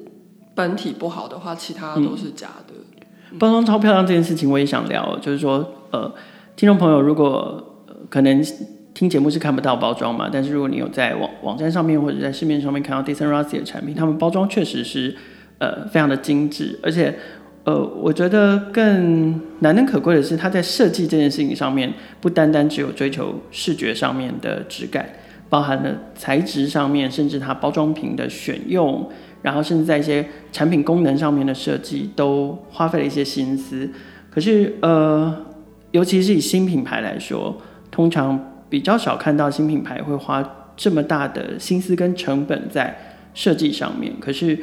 [0.54, 2.74] 本体不好的话，其他都是假的。
[3.30, 6.12] 嗯、包装超漂亮这件事情，我也想聊，就是说，呃，
[6.56, 8.42] 听众朋友如果、呃、可能
[8.94, 15.16] 听节目是看不到包装嘛，但是如果你有在网网站上面或者在市面上面看到 d i s o n Rossi 的产品，他们包装确实是。
[15.60, 17.12] 呃，非常的精致，而且，
[17.64, 25.08] 呃，我觉得更难能可贵的是，它在设计这件事情上面，不单单只有追求视觉上面的质感，
[25.48, 29.08] 包含了材质上面，甚至它包装瓶的选用，
[29.42, 33.90] 然后甚至在一些产品功能上面的设计，都花费了一些心思。
[34.30, 35.44] 可是，呃，
[35.90, 37.56] 尤其是以新品牌来说，
[37.90, 40.44] 通常比较少看到新品牌会花
[40.76, 42.96] 这么大的心思跟成本在
[43.32, 44.12] 设计上面。
[44.20, 44.58] 可是，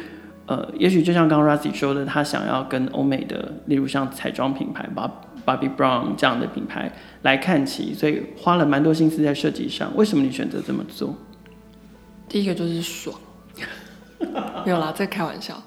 [0.45, 5.11] 呃，也许就像刚刚 Rosie 说的，他想要跟欧美的，例如像彩妆品牌吧。
[5.45, 9.95] Bobbi Brown 这样的品牌来看齐，所以花了蛮多心思在设计上。
[9.95, 11.15] 为什么你选择这么做？
[12.27, 13.15] 第一个就是爽，
[14.65, 15.61] 没有啦，在开玩笑。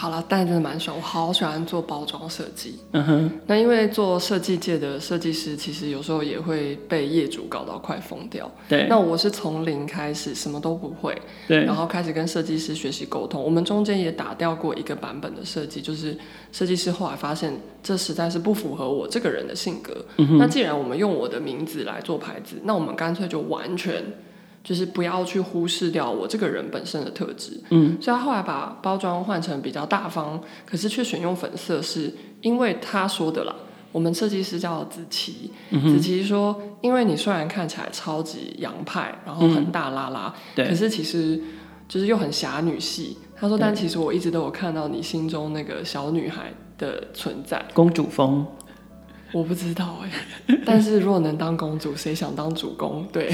[0.00, 2.78] 好了，但真的蛮爽，我好喜欢做包装设计。
[2.92, 8.50] 嗯哼，那因为做设计界的设计师，其实有时候也会被业主搞到快疯掉。
[8.66, 11.14] 对，那我是从零开始，什么都不会，
[11.46, 13.44] 对，然后开始跟设计师学习沟通。
[13.44, 16.16] 我们中间也打掉过一个版本的设计，就是
[16.50, 19.94] 设计师后来发现这实在是不符合我这个人的性格。
[20.16, 24.02] 嗯哼，那既然我们用我的名字来做牌子，那我们干脆就完全。
[24.70, 33.52] 就是不要去忽视掉我这个人本身的特质，嗯，所以他后来把包装换成比较大方，可是却选用粉色，是因为他说的啦。
[33.90, 41.40] 我们设计师叫子琪，嗯、子琪说，因为你虽然看起来超级洋派，然后很大拉拉，对、嗯，可是其实
[41.88, 43.18] 就是又很侠女系。
[43.34, 48.46] 他说，但其实我一直都有看到你心中那个小女孩的存在，公主风。
[49.32, 53.06] 我不知道哎， 但是如果能当公主，谁想当主公？
[53.12, 53.28] 对，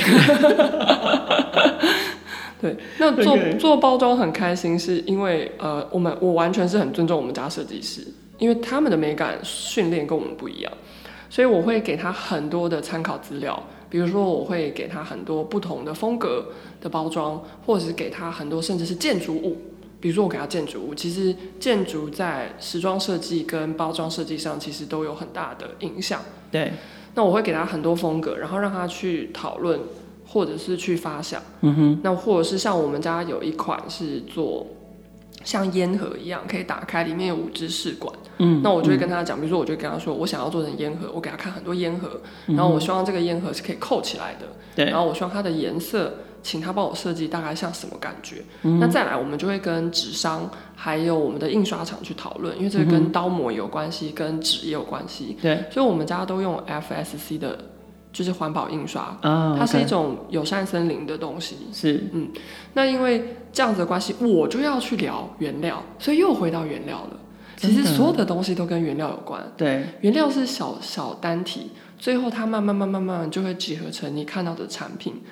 [2.60, 8.06] 对，那做.做包装很开心，是因为呃，我们我完全是很尊重我们家设计师，
[8.38, 10.72] 因为他们的美感训练跟我们不一样，
[11.30, 16.46] 所以我会给他很多的参考资料，比如说我会给他很多不同的风格
[16.80, 19.56] 的包装，或者是给他很多甚至是建筑物。
[20.06, 26.20] 比如说我给他建筑物，其实建筑在时装设计跟包装设计上其实都有很大的影响。
[26.48, 26.74] 对，
[27.16, 29.80] 那我会给他很多风格，然后让他去讨论，
[30.24, 31.42] 或者是去发想。
[31.62, 34.64] 嗯哼，那或者是像我们家有一款是做
[35.42, 38.14] 像烟盒一样可以打开，里面有五支试管。
[38.38, 44.46] 嗯，那我就会跟他讲，比如说我就跟他说，我想要做成烟盒，我给他看很多烟盒，然后我希望这个烟盒是可以扣起来的。
[44.76, 46.14] 对，然后我希望它的颜色。
[46.46, 48.36] 请他帮我设计大概像什么感觉？
[48.62, 55.36] 嗯、那再来，我们就会跟纸商还有我们的印刷厂去讨论，因为这个跟刀模有关系，嗯、跟纸也有关系。
[55.42, 57.58] 对，所以我们家都用 FSC 的，
[58.12, 59.18] 就是环保印刷。
[59.24, 61.56] 哦、它是一种友善森林的东西。
[61.72, 62.28] 是，嗯。
[62.74, 67.16] 那因为这样子的关系，我就要去聊原料，所以又回到原料了。
[67.56, 69.42] 其实所有的东西都跟原料有关。
[69.56, 75.22] 对，原料是小小单体，最后它慢慢慢慢慢慢就会集合成你看到的产品。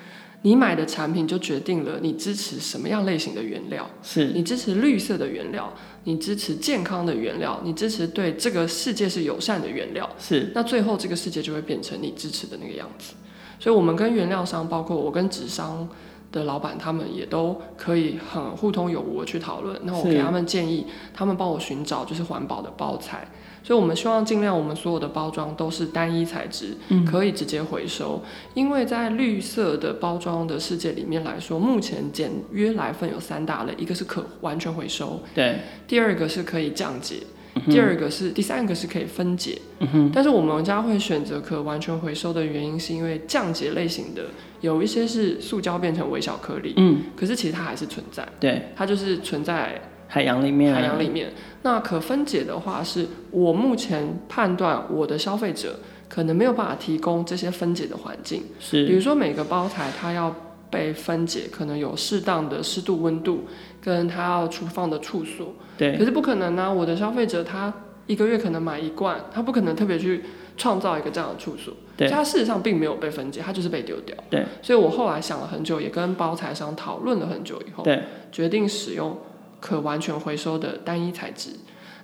[0.44, 5.72] 你买的产品就决定了你支持什么样类型的原料，是你支持绿色的原料，
[6.04, 13.14] 你支持健康的原料，你支持对这个世界是友善的原料，是那最后这个世界就会变成你支持的那个样子。
[13.58, 15.88] 所以，我们跟原料商，包括我跟纸商
[16.30, 19.80] 的老板，他们也都可以很互通有无的去讨论。
[19.84, 23.26] 那我给他们建议，他们帮我寻找就是环保的包材。
[23.66, 28.22] 所以，我们希望尽量，我们所有的包装都是单一材质，嗯、可以直接回收。
[28.52, 35.54] 因为在绿色的包装的世界里面来说，目前简约来分有三大类：一个是可完全回收，对；
[35.88, 37.22] 第二个是可以降解；
[37.70, 39.58] 第二个是第三个是可以分解。
[39.78, 44.26] 嗯、哼但是我们家会选择可完全回收的原因，是因为降解类型的
[44.60, 49.80] 有一些是塑胶变成微小颗粒，嗯，可是其实它还是存在，对，它就是存在。
[50.14, 58.44] 海洋里面，海洋里面，那可分解的话，是我目前判断我的消费者可能没有办法提供这些分解的环境。
[58.60, 60.32] 是，比如说每个包材它要
[60.70, 63.40] 被分解，可能有适当的湿度、温度，
[63.82, 65.52] 跟它要储放的处所。
[65.76, 66.72] 对，可是不可能呢、啊？
[66.72, 67.74] 我的消费者他
[68.06, 70.22] 一个月可能买一罐，他不可能特别去
[70.56, 71.74] 创造一个这样的处所。
[71.96, 74.16] 对，它事实上并没有被分解，它就是被丢掉。
[74.30, 78.00] 对，所以我后来想了很久，也跟包材商讨论了很久以后，对，
[78.30, 79.18] 决定使用。
[79.64, 81.52] 可完全回收的单一材质，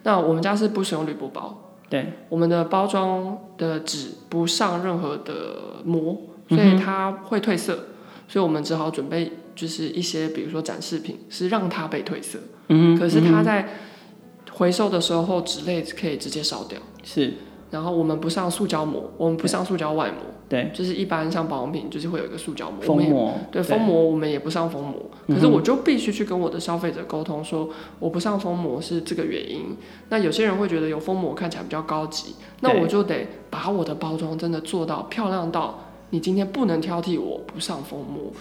[0.05, 6.16] 那我们家是不使用铝箔包，对，我们的包装的纸不上任何的膜，
[6.49, 7.87] 所以它会褪色，嗯、
[8.27, 13.68] 所以我们只好准备就是一些，比如说展示品，是让它被褪色，嗯，可是它在
[14.53, 17.35] 回收的时候，纸类可以直接烧掉，是。
[17.71, 25.01] 然后我们不上塑胶膜，我们不上塑胶外膜，对，就是一般像保养品，就是会有一个塑胶膜，封膜，对，封膜我们也不上封膜。
[25.29, 29.77] 可是我就必须去跟我的消费者沟通说，我不上封膜是这个原因。
[30.09, 35.79] 那有些人会觉得有封膜看起来比较高级，那我就得把我的包装真的做到漂亮到
[36.11, 38.33] 你今天不能挑剔我不上封膜。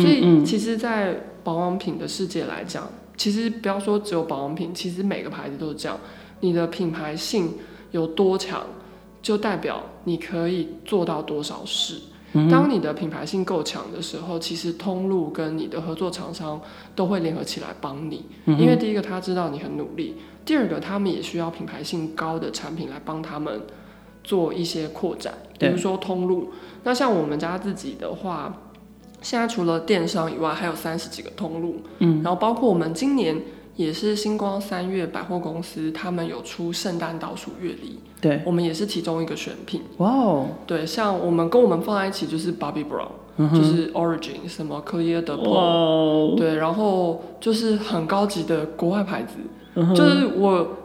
[0.00, 5.98] 所以其实，在保养品的世界来讲，其实不要说只有保养品，其实每个牌子都是这样，
[6.40, 7.52] 你的品牌性
[7.90, 8.62] 有多强，
[9.20, 12.00] 就代表你可以做到多少事，
[12.32, 16.60] 嗯、当你的品牌性够强的时候，其实通路跟你的合作厂商
[16.94, 18.24] 都会联合起来帮你。
[18.46, 23.62] 嗯、因为第一个他知道你很努力，第二个他们也需要品牌性高的产品来帮他们
[24.22, 26.52] 做一些扩展，比如说通路。
[26.84, 28.62] 那像我们家自己的话，
[29.20, 31.82] 现在除了电商以外，还有三十几个通路。
[31.98, 33.36] 嗯，然后包括我们今年。
[33.78, 39.82] 也是星光三月百货公司，他们有出圣诞倒数月历，对，我们也是其中一个选品。
[39.98, 45.36] 哇哦，对，像我们跟我们放在一起就是 Bobby Brown，、嗯、就是 Origin 什么 Clear the
[46.36, 49.34] 对，然后就是很高级的国外牌子，
[49.76, 50.76] 嗯、就是我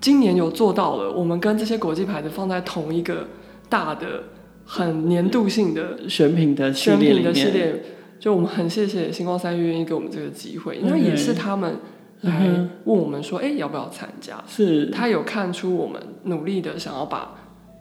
[0.00, 3.26] 今年有做到了，我们跟这些国际牌子放在同一个
[3.68, 4.22] 大的
[4.64, 7.82] 很年度性的选品的选品的系列，
[8.20, 11.80] 就我们很谢谢星光三月愿意给我们这个机会，那、嗯、也是他们。
[12.22, 12.46] 来
[12.84, 17.32] 问我们说：“哎、欸，要不要参加？”是他有看出我们努力的想要把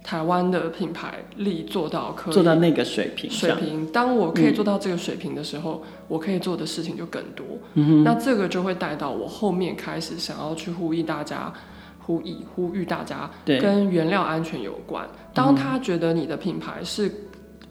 [0.04, 3.30] 台湾的品牌力做到可以做到那个水平。
[3.30, 7.46] 水平，当我可以做到这个水平的时候，嗯、我可以做的事情就更多。
[7.74, 11.52] 嗯、那这个就会带到我后面开始想要去呼吁大家，
[12.00, 15.08] 呼吁呼吁大家跟原料安全有关。
[15.34, 17.12] 当他觉得你的品牌是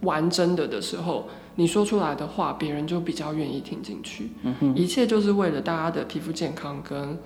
[0.01, 1.29] 完真的的时候。
[1.57, 4.31] 你说出来的话，别人就比较愿意听进去。
[4.43, 7.19] 嗯哼，一切就是为了大家的皮肤健康跟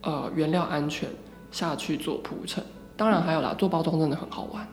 [0.00, 1.08] 呃原料安全
[1.50, 2.64] 下去做铺陈。
[2.96, 4.66] 当然还有啦，嗯、做包装真的很好玩。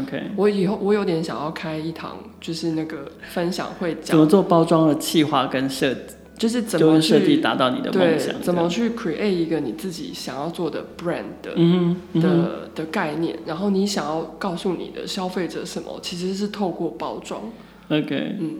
[0.00, 17.42] OK，我以后我有点想要开一堂，就是那个分享会讲怎么做包装的企划跟设计，就是怎么去设计达到你的梦想，怎么去 create 一个你自己想要做的 brand 的、嗯嗯、的的概念，然后你想要告诉你的消费者什么，其实是透过包装。
[17.88, 18.54] OK，嗯，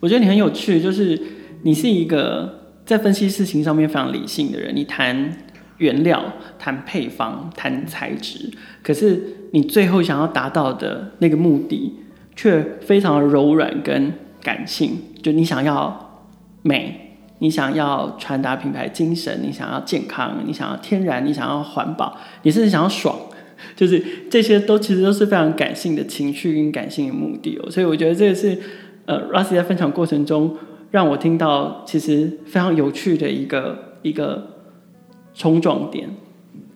[0.00, 1.20] 我觉得你很有趣，就是
[1.62, 4.74] 你是一个在分析事情上面非常理性的人。
[4.74, 5.36] 你谈
[5.78, 6.24] 原料、
[6.58, 8.50] 谈配方、谈材质，
[8.82, 9.22] 可是
[9.52, 11.92] 你最后想要达到的那个目的，
[12.34, 14.98] 却非常的柔软跟感性。
[15.22, 16.22] 就你想要
[16.62, 23.14] 美，你想要传达品牌精神，你想要健康，你想要天然，你想要环保，你甚至想要爽。
[23.76, 28.58] 就是这些都其实都是非常感性的情绪跟感性的目的哦，所以我觉得这个是
[29.06, 30.56] 呃，Rossy 在分享过程中
[30.90, 34.46] 让我听到其实非常有趣的一个一个
[35.34, 36.08] 冲撞点，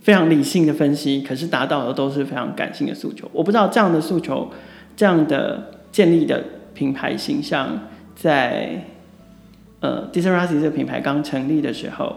[0.00, 3.30] 非常理性的分析，可是达到的都是非常感性的诉求。
[3.32, 4.50] 我不知道这样的诉求，
[4.96, 6.42] 这样的建立的
[6.74, 8.84] 品牌形象，在
[9.80, 12.16] 呃，Decent Rossy 这个品牌刚成立的时候，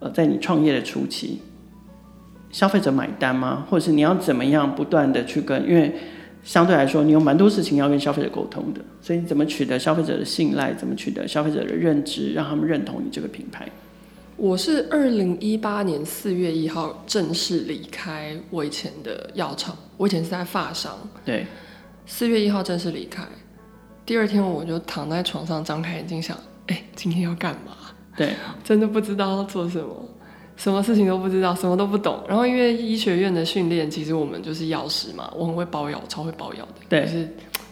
[0.00, 1.40] 呃，在你创业的初期。
[2.50, 3.66] 消费者买单吗？
[3.68, 5.68] 或者是你要怎么样不断的去跟？
[5.68, 5.94] 因为
[6.42, 10.72] 相对来说，你有蛮多事情要跟消费者沟通的，所以你怎么取得消费者的信赖？
[10.72, 13.68] 怎么取得消费者的认知，让他们认同你这个品牌？
[14.36, 20.96] 我是二零一八年四月一号正式离开我以前的药厂，我以前是在发商。
[21.24, 21.44] 对，
[22.06, 23.24] 四月一号正式离开，
[24.06, 26.36] 第二天我就躺在床上，张开眼睛想：
[26.68, 27.72] 哎、欸，今天要干嘛？
[28.16, 28.30] 对，
[28.62, 30.08] 真的不知道要做什么。
[30.58, 32.20] 什么事情都不知道，什么都不懂。
[32.28, 36.74] 然后因为医学院的训练，其实我们就是药师嘛，我很会包药，超会包药的。
[36.88, 37.28] 对，就是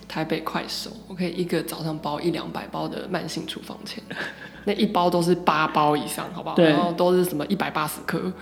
[0.06, 4.00] 台北快手，我可以一个早上包一两百包的慢性处方箋，
[4.64, 6.54] 那一包都是八包以上，好不好？
[6.54, 6.66] 对。
[6.66, 8.32] 然后都是什么一百八十颗。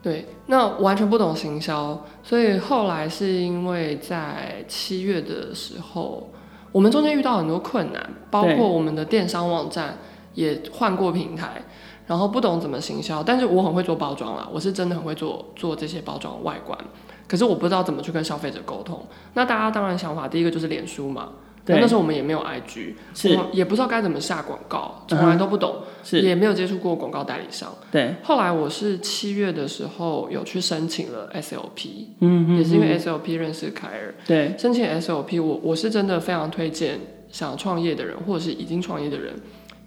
[0.00, 6.30] 对，那完全不懂行销，所以后来是因为在七月的时候，
[6.70, 9.98] 我们中间遇到很多困难，包括我们的电商网站
[10.34, 11.60] 也换过平台。
[12.10, 16.76] 然后不懂怎么行销，但是我很会做包装啦，我是真的很会做做这些包装外观，
[17.28, 19.00] 可是我不知道怎么去跟消费者沟通。
[19.34, 21.28] 那大家当然想法，第一个就是脸书嘛，
[21.64, 27.72] 对，那时候我们也没有 IG，是，也不知道该怎么下广告，从来都不懂，是，也没有接触过广告代理商。
[27.92, 36.98] 对，后来我是七月的时候有去申请了 SOP，嗯嗯，也是因为 SOP 认识凯尔，对，申请 SOP 我我是真的非常推荐
[37.30, 39.32] 想创业的人或者是已经创业的人。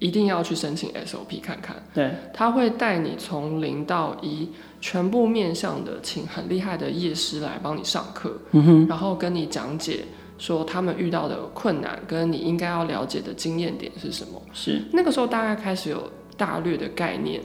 [0.04, 4.50] 一定要去申请 SOP 看看，对，他会带你从零到一，
[4.82, 10.04] 全部面向的，请很厉害的业师来帮你上课，嗯哼，然后跟你讲解
[10.38, 14.42] 说他们遇到的困难跟你应该要了解的经验点是什么。
[14.52, 17.42] 是那个时候大概开始有大略的概念。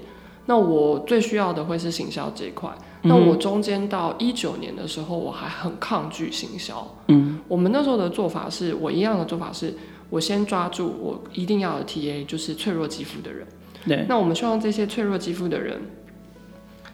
[0.46, 2.68] 那我最需要的会是行销这一块。
[3.02, 6.84] 那我中间到一九年的时候，我还很抗拒行销。
[7.06, 9.72] 嗯，我们那时候的做法是我一样的做法是。
[10.10, 13.46] 我先抓住我一定要的 TA，就是脆弱肌肤的人。
[13.86, 14.06] 对。
[14.08, 15.80] 那我们希望这些脆弱肌肤的人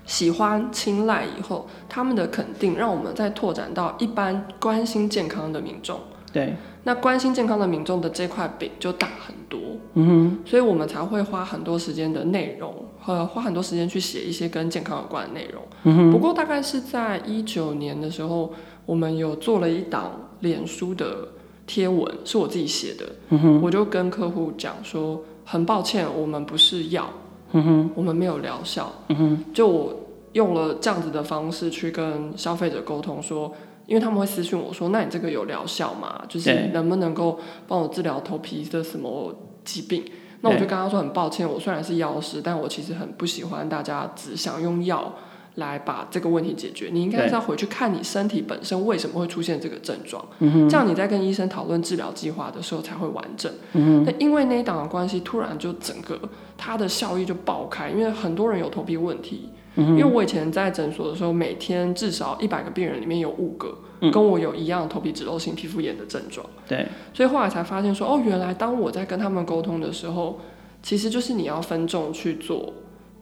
[0.04, 6.00] 喜欢、青睐以后，他们的肯定，让我们再拓展到一般关心健康的民众。
[6.32, 6.54] 对。
[6.82, 9.60] 那关心健康的民众的这块饼就大很多。
[9.94, 10.38] 嗯哼。
[10.44, 15.62] 所以我们才会花很多时间的内容，和花很多时间去写一些跟健康有关的内容。
[15.84, 16.10] 嗯哼。
[16.10, 18.52] 不过大概是在一九年的时候，
[18.84, 20.20] 我们有做了一档。
[20.40, 21.26] 脸书的
[21.66, 23.06] 贴文，是我自己写的。
[23.30, 27.08] 嗯，我就跟客户讲说，很抱歉，我们不是药，
[27.52, 28.92] 嗯，我们没有疗效。
[29.08, 29.94] 嗯，就我
[30.32, 33.52] 用了这样子的方式去跟消费者沟通说，
[33.86, 36.22] 因为他们会私讯我说，那你这个有疗效吗？
[36.28, 39.34] 就是能不能够帮我治疗头皮的什么
[39.64, 40.04] 疾病？
[40.40, 45.14] 那我就跟他说，很抱歉，我虽然是药师，但我其实很不喜欢大家只想用药。
[45.56, 53.52] 来把这个问题解决，你应该是要回去看你身体本身为什么会出现这个症状，嗯、这样你在跟医生讨论治疗计划的时候才会完整。
[53.74, 56.18] 嗯、那因为那一档的关系，突然就整个
[56.56, 59.48] 它的效益就爆开，因为很多人有头皮问题。
[59.76, 63.76] 嗯、因为我以前在诊所的时候，每天至少一百个病人里面有五个
[64.12, 66.44] 跟我有一样头皮脂漏性皮肤炎的症状。
[66.68, 70.40] 对、嗯，所以后来才发现说，哦，原来当我在跟他们沟通的时候，
[70.82, 72.72] 其实就是你要分众去做。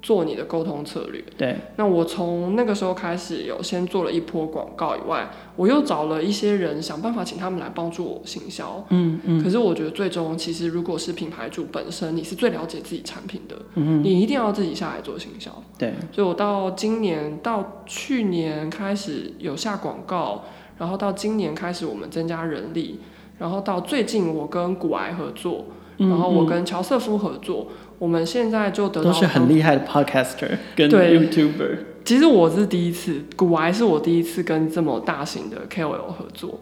[0.03, 1.25] 做你的沟通策略。
[1.39, 8.85] 对，那我从那个时候开始有先做了一波广告以外，我又找了一些人想办法请他们来帮助我行销。
[8.89, 9.43] 嗯嗯。
[9.43, 15.51] 可是我觉得最终其实如果是品牌主本身，你是最了解自己产品的，嗯，你一定要自己下来做行销。
[15.79, 15.95] 对。
[16.11, 20.43] 所以我到今年到去年开始有下广告，
[20.79, 22.99] 然后到今年开始我们增加人力，
[23.39, 27.69] 然后到最近我跟古癌合作，然后我跟乔瑟夫合作。
[27.69, 31.79] 嗯嗯我们现在就得到都是很厉害的 podcaster 跟 YouTuber。
[32.05, 36.59] 其实我是第一次，古癌是我第一次跟这么大型的 KOL 合作。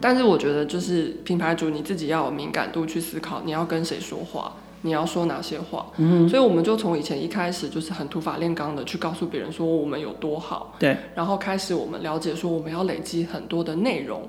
[0.00, 4.52] 但是我觉得，就是品牌主你自己要有敏感度去思考，你要跟谁说话，
[4.82, 5.84] 你要说哪些话。
[5.96, 10.76] 嗯，所以我们就从以前一开始就是很土法炼钢的去告诉别人说我们有多好。
[10.78, 10.96] 对。
[11.16, 14.22] 然后开始我们了解说我们要累积很多的内容。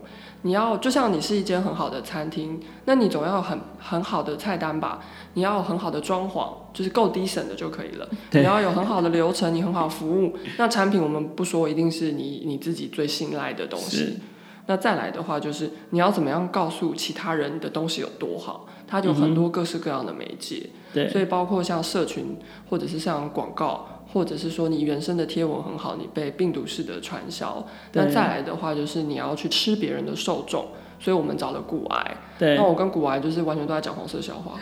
[0.43, 4.99] 你要就像你是一间很好的餐厅，那你总要很很好的菜单吧？
[5.33, 8.07] 你要有很好的装潢，就是够 decent 的就可以了。
[8.31, 10.37] 你要有很好的流程，你很好服务。
[10.57, 14.19] 那产品我们不说，一定是你你自己最信赖的东西。
[14.67, 18.65] 那再来的话，就是你要怎么样告诉其他人你的东西有多好？
[18.87, 20.69] 它就有很多各式各样的媒介。
[20.93, 21.09] 对。
[21.09, 22.37] 所以包括像社群，
[22.69, 23.87] 或者是像广告。
[24.14, 27.66] 或者是说你原生的贴文很好，你被病毒式的传销。
[27.93, 30.68] 那再来的话，就是你要去吃别人的受众，
[30.99, 32.18] 所以我们找了古癌。
[32.38, 32.55] 对。
[32.55, 34.53] 那我跟古癌就是完全都在讲黄色笑话，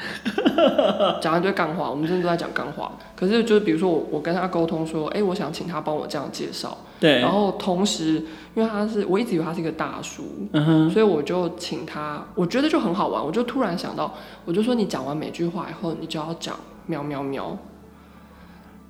[1.21, 1.89] 讲一堆干话。
[1.89, 2.93] 我们真的都在讲干话。
[3.15, 6.77] 可是就是比如说我我跟他沟通说，哎、欸，我想请他帮我这样介绍。
[6.97, 7.19] 对。
[7.19, 8.23] 然后同时，
[8.55, 10.23] 因为他是我一直以为他是一个大叔，
[10.53, 13.21] 嗯哼，所以我就请他，我觉得就很好玩。
[13.21, 14.13] 我就突然想到，
[14.45, 17.57] 我就说你讲完每句话以后，你就要讲喵喵喵。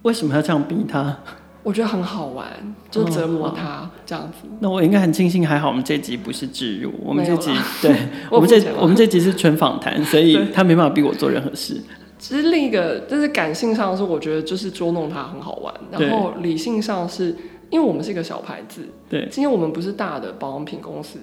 [0.03, 1.17] 为什么要这样逼他？
[1.63, 2.47] 我觉得很好玩，
[2.89, 4.47] 就折磨他这样子。
[4.47, 7.51] 哦、那我应该很庆幸，还好我们这集不是置入，我们这集
[7.83, 7.95] 对，
[8.31, 11.79] 我们这我们这集是纯访谈，所以他没办法逼我做任何事。
[12.17, 17.35] 其实另一个，就是感性上是我觉得就是捉弄他很好玩，然后理性上是
[17.69, 21.19] 因为我们是一个小牌子，对，今天我们不是大的保养品公司，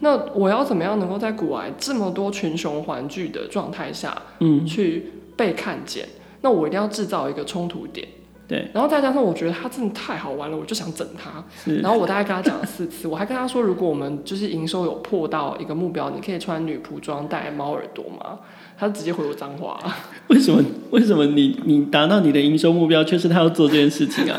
[0.00, 6.08] 那我要怎么样能够在古癌这么多群雄环聚的状态下，嗯，去被看见？
[6.40, 8.08] 那我一定要制造一个冲突点。
[8.52, 11.42] 对，然后再加上我觉得他真的太好玩了，我就想整他。
[11.80, 18.40] 然后我大概跟他讲了四次，我还跟他说，如果我们就是营收有破到一个目标，你可以穿女仆装戴猫耳朵吗？
[18.78, 19.80] 他直接回我脏话。
[20.28, 20.62] 为什么？
[20.90, 24.38] 为什么你你达到你的营收目标，却是他要做这件事情啊？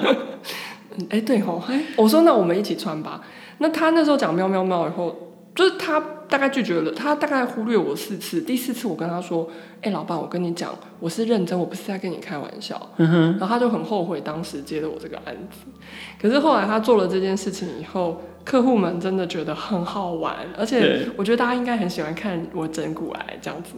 [1.10, 3.22] 哎，对吼，哎，我说那我们一起穿吧。
[3.58, 5.33] 那他那时候讲喵喵喵以后。
[5.56, 9.48] 就是他大概拒绝了，他大概忽略我四次，第四次我跟他说
[9.82, 12.90] ：“哎、欸，老板，我跟你讲，我是认真，我不是在跟你开玩笑。
[12.98, 15.60] 嗯”然后他就很后悔当时接的我这个案子。
[16.20, 23.76] 可是后来他做了这件事情以后，客户们真的觉得很好玩，而且我觉得大家应该很喜欢看我整蛊癌这样子。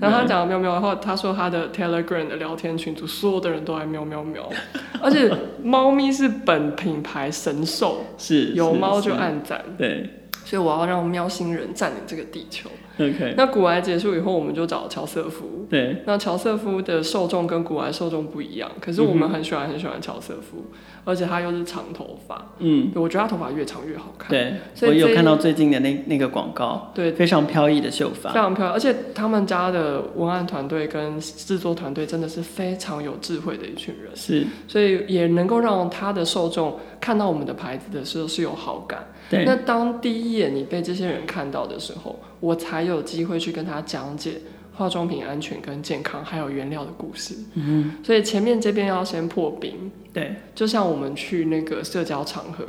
[0.00, 4.50] 然后他讲了喵喵然后，他说他的 Telegram 的聊天群组所有的人都爱喵喵喵，
[5.00, 10.10] 而且猫咪是本品牌神兽，是有猫就按赞，对。
[10.44, 12.70] 所以我要让喵星人占领这个地球。
[13.10, 15.66] OK， 那古癌结束以后，我们就找乔瑟夫。
[15.68, 20.66] 对，那乔瑟夫的受众跟古癌受众不一样，可是我们很喜欢很喜欢乔瑟夫，
[21.04, 22.52] 而且他又是长头发。
[22.58, 24.28] 嗯，我觉得他头发越长越好看。
[24.30, 34.10] 对，所以我有看到最近的那那个广告，对，非常飘逸的秀发，非常飘逸，而且他们家的文案团队跟制作团队真的是非常有智慧的一群人。
[34.14, 39.06] 是，所以也能够让他的受众看到我们的牌子的时候是有好感。
[39.30, 44.32] 对，那当第一眼你被这些人看到的时候，我才有机会去跟他讲解
[44.74, 47.36] 化妆品安全跟健康，还有原料的故事。
[47.54, 49.88] 嗯，所以前面这边要先破冰。
[50.12, 52.66] 对，就像我们去那个社交场合，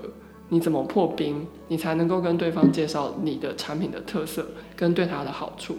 [0.50, 4.46] 你怎么破冰，你才能够跟对方介绍你的产品的特色
[4.76, 5.76] 跟对他的好处。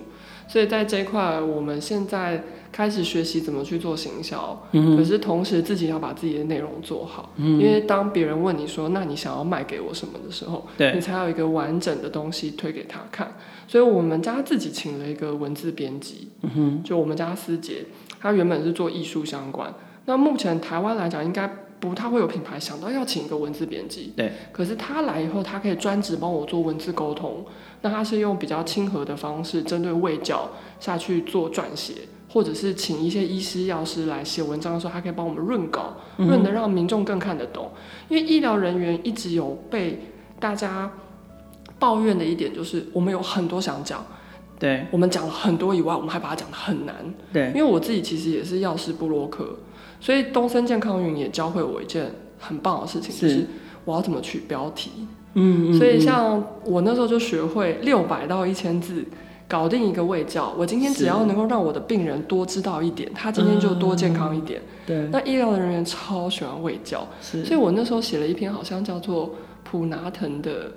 [0.47, 13.33] 所以在这一块，我们现在开始学习怎么去做行销，嗯，可是同时自己要把自己的内容做好，嗯，因为当别人问你说，那你想要卖给我什么的时候，你才有一个完整的东西推给他看。
[13.67, 17.87] 所以我们家自己请了一个文字编辑，嗯，就我们家思杰，
[18.21, 19.73] 他原本是做艺术相关，
[20.05, 21.51] 那目前台湾来讲应该
[21.81, 27.45] 不太会有品牌想到要请一个文字编辑，对，可是他来以后，他可以专职帮我做文字沟通。
[27.83, 30.49] 那他是用比较亲和的方式，针对卫教
[30.81, 31.93] 下去做撰写，
[32.31, 37.71] 或者是请一些医师、药师来写文章的时候，他可以帮我们润稿，润的让民众更看得懂。
[38.09, 40.01] 因为医疗人员一直有被
[40.41, 40.91] 大家
[41.79, 44.03] 抱怨的一点，就是我们有很多想讲，
[44.59, 46.95] 对，我们讲了很多以外，我们还把它讲得很难，
[47.31, 47.49] 对。
[47.49, 49.59] 因为我自己其实也是药师部落客，
[50.05, 53.47] 所以东森健康云也教会我一件很棒的事情，就是
[53.87, 54.91] 我要怎么取标题。
[55.33, 59.03] 嗯，所以像我那时候就学会六百到一千字
[59.49, 60.55] 搞定一个胃教。
[60.59, 64.61] 我今天只要能够让我的病人多知道一点，他今天就多健康一点。
[64.87, 70.71] 对，那医疗的人员超喜欢胃教，所以我那时候写了一篇，好像叫做普拿疼的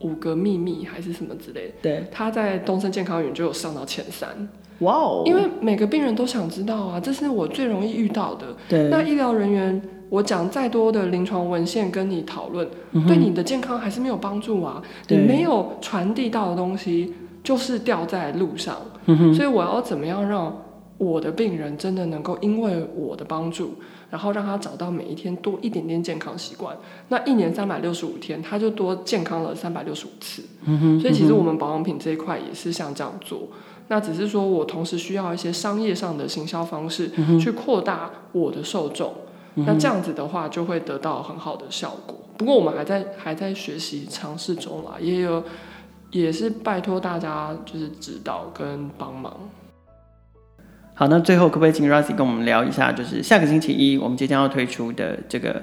[0.00, 1.74] 五个秘密还是什么之类的。
[1.82, 4.48] 对，他在东森健康云就有上到前三。
[4.82, 5.22] 哇哦！
[5.26, 8.46] 因为每个病人都想知道啊，这是我最容易遇到的。
[8.68, 9.82] 对，那医疗人员。
[10.12, 14.82] 我讲再多的临床文献跟你讨论，嗯，对你的健康还是没有帮助啊！
[15.08, 18.76] 你没有传递到的东西，就是掉在路上，
[19.06, 19.32] 嗯。
[19.32, 20.54] 所以我要怎么样让
[20.98, 23.70] 我的病人真的能够因为我的帮助，
[24.10, 26.76] 然后让他找到每一天多一点点健康习惯？
[27.08, 31.00] 那一年三百六十五天，他就多健康了三百六十五次，嗯。
[31.00, 33.48] 所以其实我们保养品这一块也是像这样做。
[33.88, 39.12] 那只是说我同时需要一些商业上的行销方式，去扩大我的受众。
[39.54, 42.16] 那这样子的话，就会得到很好的效果。
[42.38, 45.44] 不过我们还在还在学习尝试中啦，也有
[46.10, 49.36] 也是拜托大家就是指导跟帮忙。
[50.94, 55.62] 好，那最后可不可以请 r o s i 跟我们聊一下，就是下个星期一我们即将要推出的这个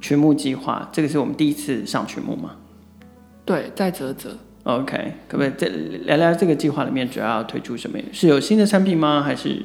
[0.00, 2.56] 群募计划，这个是我们第一次上群募吗？
[3.46, 4.30] 对，在啧啧。
[4.64, 5.68] OK，可不可以再
[6.06, 7.98] 聊聊这个计划里面主要要推出什么？
[8.12, 9.22] 是有新的产品吗？
[9.22, 9.62] 还是？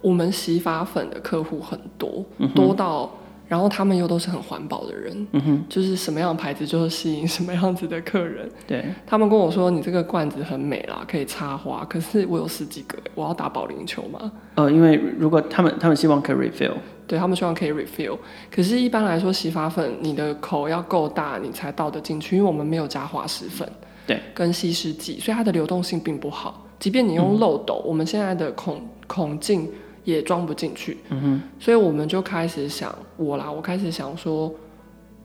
[0.00, 3.12] 我们洗发粉的客户很多，嗯，多到，
[3.46, 8.48] 然后他们又都是很环保的人，嗯，就是什么样的牌子就是吸引什么样子的客人。
[8.66, 14.32] 对，他们跟我说，你这个罐子很美啦，可以插花，可是我有十几个，我要打保龄球吗？
[14.56, 16.74] 呃，因为如果他们他们希望可以 refill，
[17.12, 18.16] 对，他们希望可以 refill，
[18.50, 23.70] 可是一般来说洗发粉你的口要够大，你才倒得进去，因为我们没有加滑石粉，
[24.06, 26.66] 对，跟稀释剂，所以它的流动性并不好。
[26.78, 29.70] 即便你用漏斗，嗯，我们现在的孔孔径。
[30.04, 34.52] 也装不进去，嗯哼，所以我们就开始想我啦，我开始想说，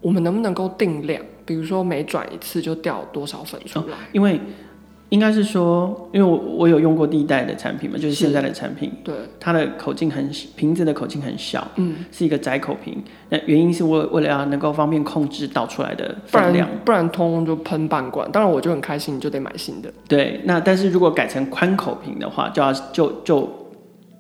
[0.01, 3.97] 我们能不能够定量，比如说每转一次就掉多少粉出来？
[3.97, 4.39] 哦、因为
[5.10, 13.01] 应该是说，因为我我有用过第一代的产品嘛，就是现在的产品，对，它的口径很瓶子的口径很小，嗯，是一个窄口瓶。
[13.30, 18.30] 那原因是为为了要能够方便控制倒出来的分量，不然通通就喷半罐。
[18.32, 19.91] 当然我就很开心，你就得买新的。
[20.08, 23.49] 对，那但是如果改成宽口瓶的话，就要就就。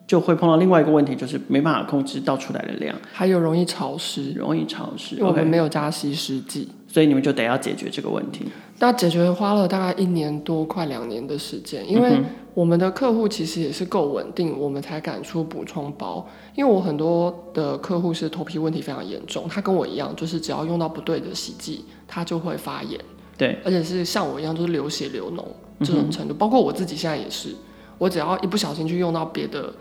[0.07, 5.17] 就会碰到另外一个问题，就是没办法控制倒出来的量，还有容易潮湿，容易潮湿。
[5.17, 8.45] 因为我们没有加稀释剂，所以你们就得要解决这个问题。
[8.79, 12.21] 那解决花了大概一年多，快两年的时间，因为
[12.53, 16.27] 我们的客户其实也是够稳定，我们才敢出补充包。
[16.55, 22.99] 因为我很多的客户是头皮问题非常严重，他跟我一样，就是只要用到不对的洗剂，他就会发炎。
[23.37, 25.43] 对，而且是像我一样，就是流血流脓
[25.83, 26.33] 这种程度。
[26.33, 27.55] 包括我自己现在也是，
[27.97, 29.73] 我只要一不小心去用到别的。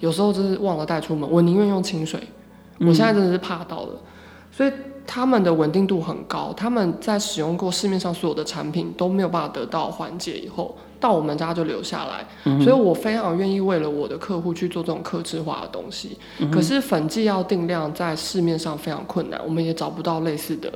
[0.00, 2.20] 有时候就是忘了带出门，我宁愿用清水。
[2.80, 4.00] 我现在真的是怕到了，嗯、
[4.52, 4.70] 所以
[5.08, 6.52] 他们的稳定度很高。
[6.54, 12.26] 他们在使用过市面上所有的产品都没有办法得到缓解以后，到我们家就留下来。
[12.44, 16.18] 嗯、所以我非常愿意为了我的客户去做这种克制化的东西。
[16.40, 20.70] 嗯、可是粉剂要定量，在市面上非常困难，我们也找不到类似的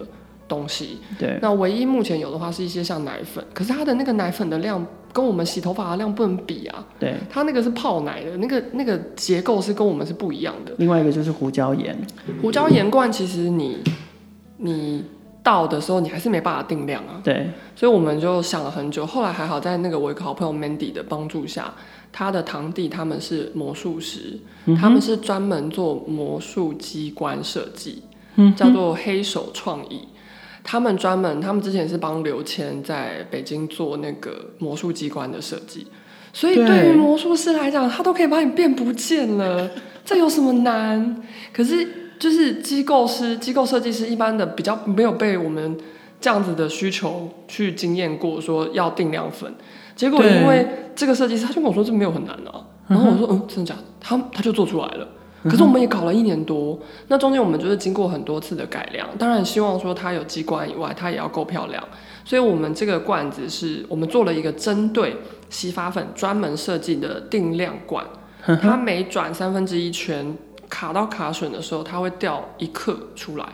[0.49, 0.99] 东西。
[1.19, 4.83] 对，那唯一目前有的话是一些像奶粉，可是它的那个奶粉的量。
[5.15, 6.83] 跟我们洗头发的量不能比啊！
[6.99, 10.73] 对，它那个是泡奶的，那个那个结构是跟我们是不一样的。
[10.79, 11.95] 另外一个就是胡椒盐，
[12.41, 13.77] 胡椒盐罐其实你
[14.63, 15.05] 你
[15.43, 17.21] 到的时候你还是没办法定量啊。
[17.23, 21.75] 对，所以我们就想了很久，后来还好在那个我一个好朋友 Mandy 的帮助下，
[22.13, 28.05] 他的堂弟他们是魔术师，嗯、他们是专门做魔术机关设计、
[28.37, 30.09] 嗯，叫做黑手创意。
[30.65, 35.89] 他们专门，他们之前是帮刘谦在北京做那个魔术机关的设计，
[36.33, 39.69] 所以对于魔术师来讲，他都可以把你变不见了，
[40.05, 41.21] 这有什么难？
[41.53, 45.77] 可是就是机构师、机构设计师一般的比较没有被我们
[46.21, 49.53] 这样子的需求去经验过，说要定量粉。
[49.97, 50.65] 结果因为
[50.95, 52.65] 这个设计师，他就跟我说这没有很难啊。
[52.87, 53.83] 然后我说嗯，真的假的？
[53.99, 55.09] 他他就做出来了。
[55.43, 59.09] 可是我们也搞了一年多，那中间我们就是经过很多次的改良。
[59.19, 61.83] 当然希望说它有机关以外，它也要够漂亮。
[62.25, 65.17] 所以我们这个罐子是我们做了一个针对
[65.51, 68.07] 洗发粉专门设计的定量罐。
[68.61, 70.37] 它每转三分之一圈
[70.73, 73.47] 卡到卡榫的时候，它会掉一克出来。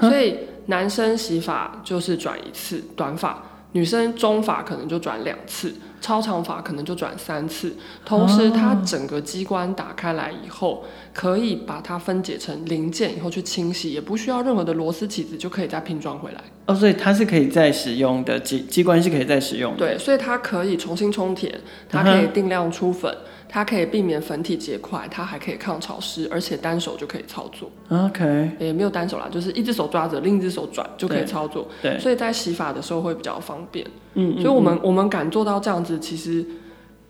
[0.00, 0.36] 所以
[0.66, 3.40] 男生洗发就是转一次短发。
[3.72, 7.76] 女生中发可能就转两次，超长发可能就转三次。
[8.02, 16.42] 同时，它整个机关打开来以后，可以把它分解成零件以后去清洗，也不需要任何的螺丝起子就可以再拼装回来。
[16.64, 19.86] 哦，所以它是可以再使用的机机关是可以再使用的。
[19.86, 23.14] 对，所以它可以重新充填，它可以定量出粉。
[23.48, 27.70] 它可以避免粉体结块，它还可以抗潮湿，而且单手就可以操作。
[27.88, 31.66] OK，也没有单手啦，就是一只手抓着，另一只手转就可以操作。
[31.80, 33.86] 对，所以在洗发的时候会比较方便。
[34.14, 36.44] 嗯，所以我们、嗯、我们敢做到这样子，其实，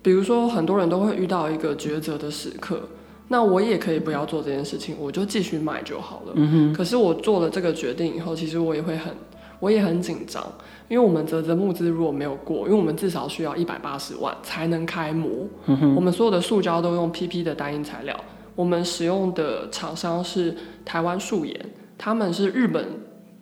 [0.01, 2.81] 比如说很多人都会遇到一个抉择的时刻，
[3.27, 6.33] 那我也可以不要做这件事情，我就继续买就好了。
[6.37, 6.73] 嗯哼。
[6.73, 9.13] 可是我做了这个决定以后，其实我也会很，
[9.59, 10.47] 我也很紧张。
[10.89, 15.47] 因为我们啧啧募资如果没有过，因为我们至少需要一百八十万才能开模。
[15.67, 15.95] 嗯。
[15.95, 18.19] 我们所有的塑胶都用 PP 的单一材料，
[18.55, 21.55] 我们使用的厂商是台湾素颜，
[21.99, 22.85] 他们是日本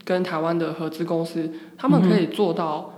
[0.04, 2.92] 跟台湾的合资公司，他们可以做到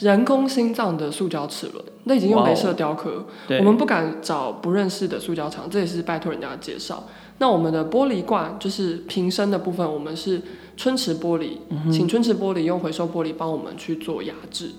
[0.00, 3.26] 人工心脏的塑胶齿轮，那已经用镭射雕刻。
[3.58, 7.04] 我们不敢找不认识的塑胶厂，这也是拜托人家的介绍。
[7.38, 10.40] 那我们的玻璃罐就是瓶身的部分，我们是。
[10.74, 11.58] 春池玻璃，
[11.92, 14.70] 请春池玻璃用回收玻璃帮我们去做压制，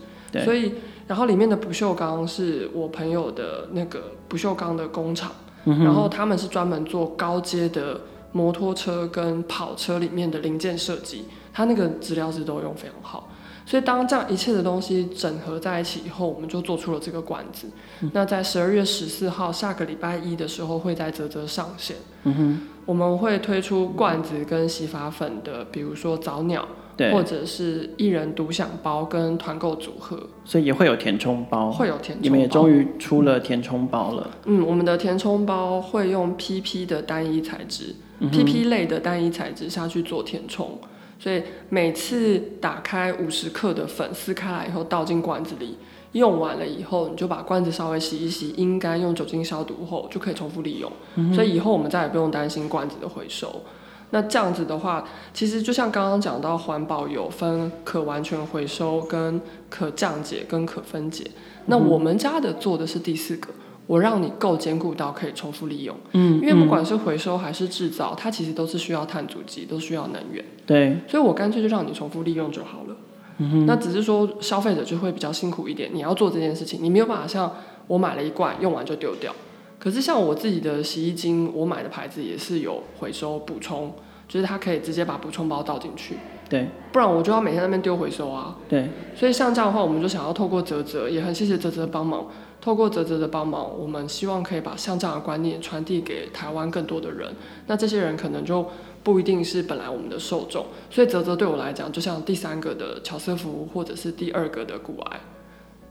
[0.44, 0.74] 所以
[1.08, 5.32] 然后里面的不锈钢是我朋友的那个不锈钢的工厂，
[5.66, 8.02] 嗯，然后他们是专门做高阶的
[8.32, 13.30] 摩托车跟跑车里面的零件设计，他那个资料是都用非常好，
[13.66, 17.68] 所以当这样一切的东西整合在一起以后，我们就做出了这个罐子。
[18.02, 21.96] 嗯、那在十二月十四号下个礼拜一的时候会在泽泽上线。
[22.24, 32.22] 嗯我们会推出罐子跟洗发粉的，比如说早鸟，对，或者是一人独享包跟团购组合，所以也会有填充包，会有填充包。
[32.24, 34.30] 你们也终于出了填充包了。
[34.48, 40.78] 嗯，我们的填充包会用 PP 的单一材质，嗯，PP 类的单一材质下去做填充，
[41.24, 45.78] 所以每次打开五十克的粉，撕开来以后倒进罐子里。
[46.12, 50.92] 用完了以后，你就把罐子稍微洗一洗，阴干，用酒精消毒后就可以重复利用。
[51.16, 51.34] 嗯。
[51.34, 53.62] 所以以后我们再也不用担心罐子的回收。
[54.10, 61.26] 那这样子的话，其实就像刚刚讲到环保有分可完全回收、跟可降解、跟可分解。
[61.68, 63.50] 那我们家的做的是第四个，
[63.88, 65.96] 我让你够坚固到可以重复利用。
[66.12, 66.40] 嗯。
[66.42, 70.44] 因为不管是回收还是制造，它其实都是需要碳足迹，都需要能源。
[70.66, 70.98] 对。
[71.08, 72.96] 所以我干脆就让你重复利用就好了。
[73.40, 77.52] 嗯、那只是说消费者就会比较辛苦一点，你要做这件事情，你没有办法像
[77.88, 79.34] 我买了一罐用完就丢掉。
[79.80, 83.92] 可是像我自己的洗衣精，我买的牌子也是有回收补充，
[84.28, 86.16] 就是它可以直接把补充包倒进去。
[86.48, 88.56] 对，不然我就要每天在那边丢回收啊。
[88.70, 92.28] 对，所以像这样的话，我们就想要透过泽泽，也很谢谢泽泽帮忙。
[92.64, 97.36] 透过泽泽的帮忙，我们希望可以把像这样的观念传递给台湾更多的人。
[97.68, 98.66] 那这些人可能就。
[99.04, 105.20] 不一定是本来我们的受众，所以泽泽对我来讲，就像第三个的乔瑟夫，或者是第二个的股癌，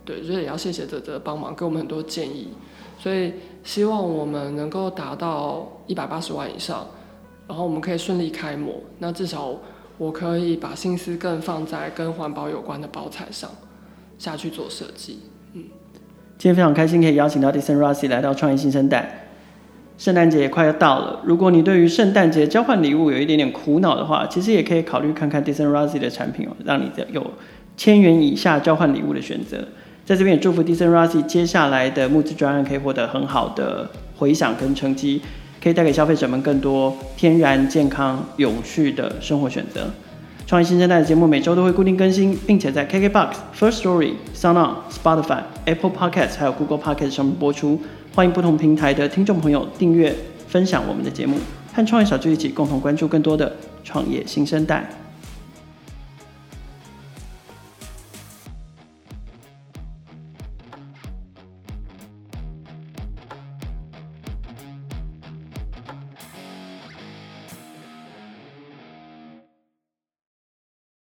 [0.03, 2.49] 对，所以也要谢谢泽泽帮忙给我们很多建议，
[2.99, 6.87] 所以希望我们能够达到一百八十万以上，
[7.47, 9.57] 然后我们可以顺利开模，那至少
[9.99, 13.51] 我可以把心思更放在跟环保有关的包材上
[14.17, 15.19] 下去做设计。
[16.43, 19.29] 今天非常开心可以邀请到 Decent Rossi 来到创业新生代。
[19.97, 27.25] 圣诞节也快要到了，如果你对于圣诞节交换礼物有一点点苦恼的话，其实也可以考虑看看 Decent Rossi 的产品哦，让你有
[27.77, 29.59] 千元以下交换礼物的选择。
[30.05, 35.23] 在这边也祝福 Decent Rossi 接下来的募资专案可以获得很好的回响跟成绩，
[35.63, 39.89] 可以带给消费者们更多天然、健康、永续的生活选择。
[40.47, 47.81] 创业新生代的节目每周都会固定更新，并且在 KKBOX、First Story、SoundOn、Spotify、Apple Podcast 还有 Google Podcast 上面播出。
[48.15, 50.15] 欢迎不同平台的听众朋友订阅、
[50.47, 51.39] 分享我们的节目，
[51.73, 54.87] 和创业小聚一起共同关注更多的创业新生代。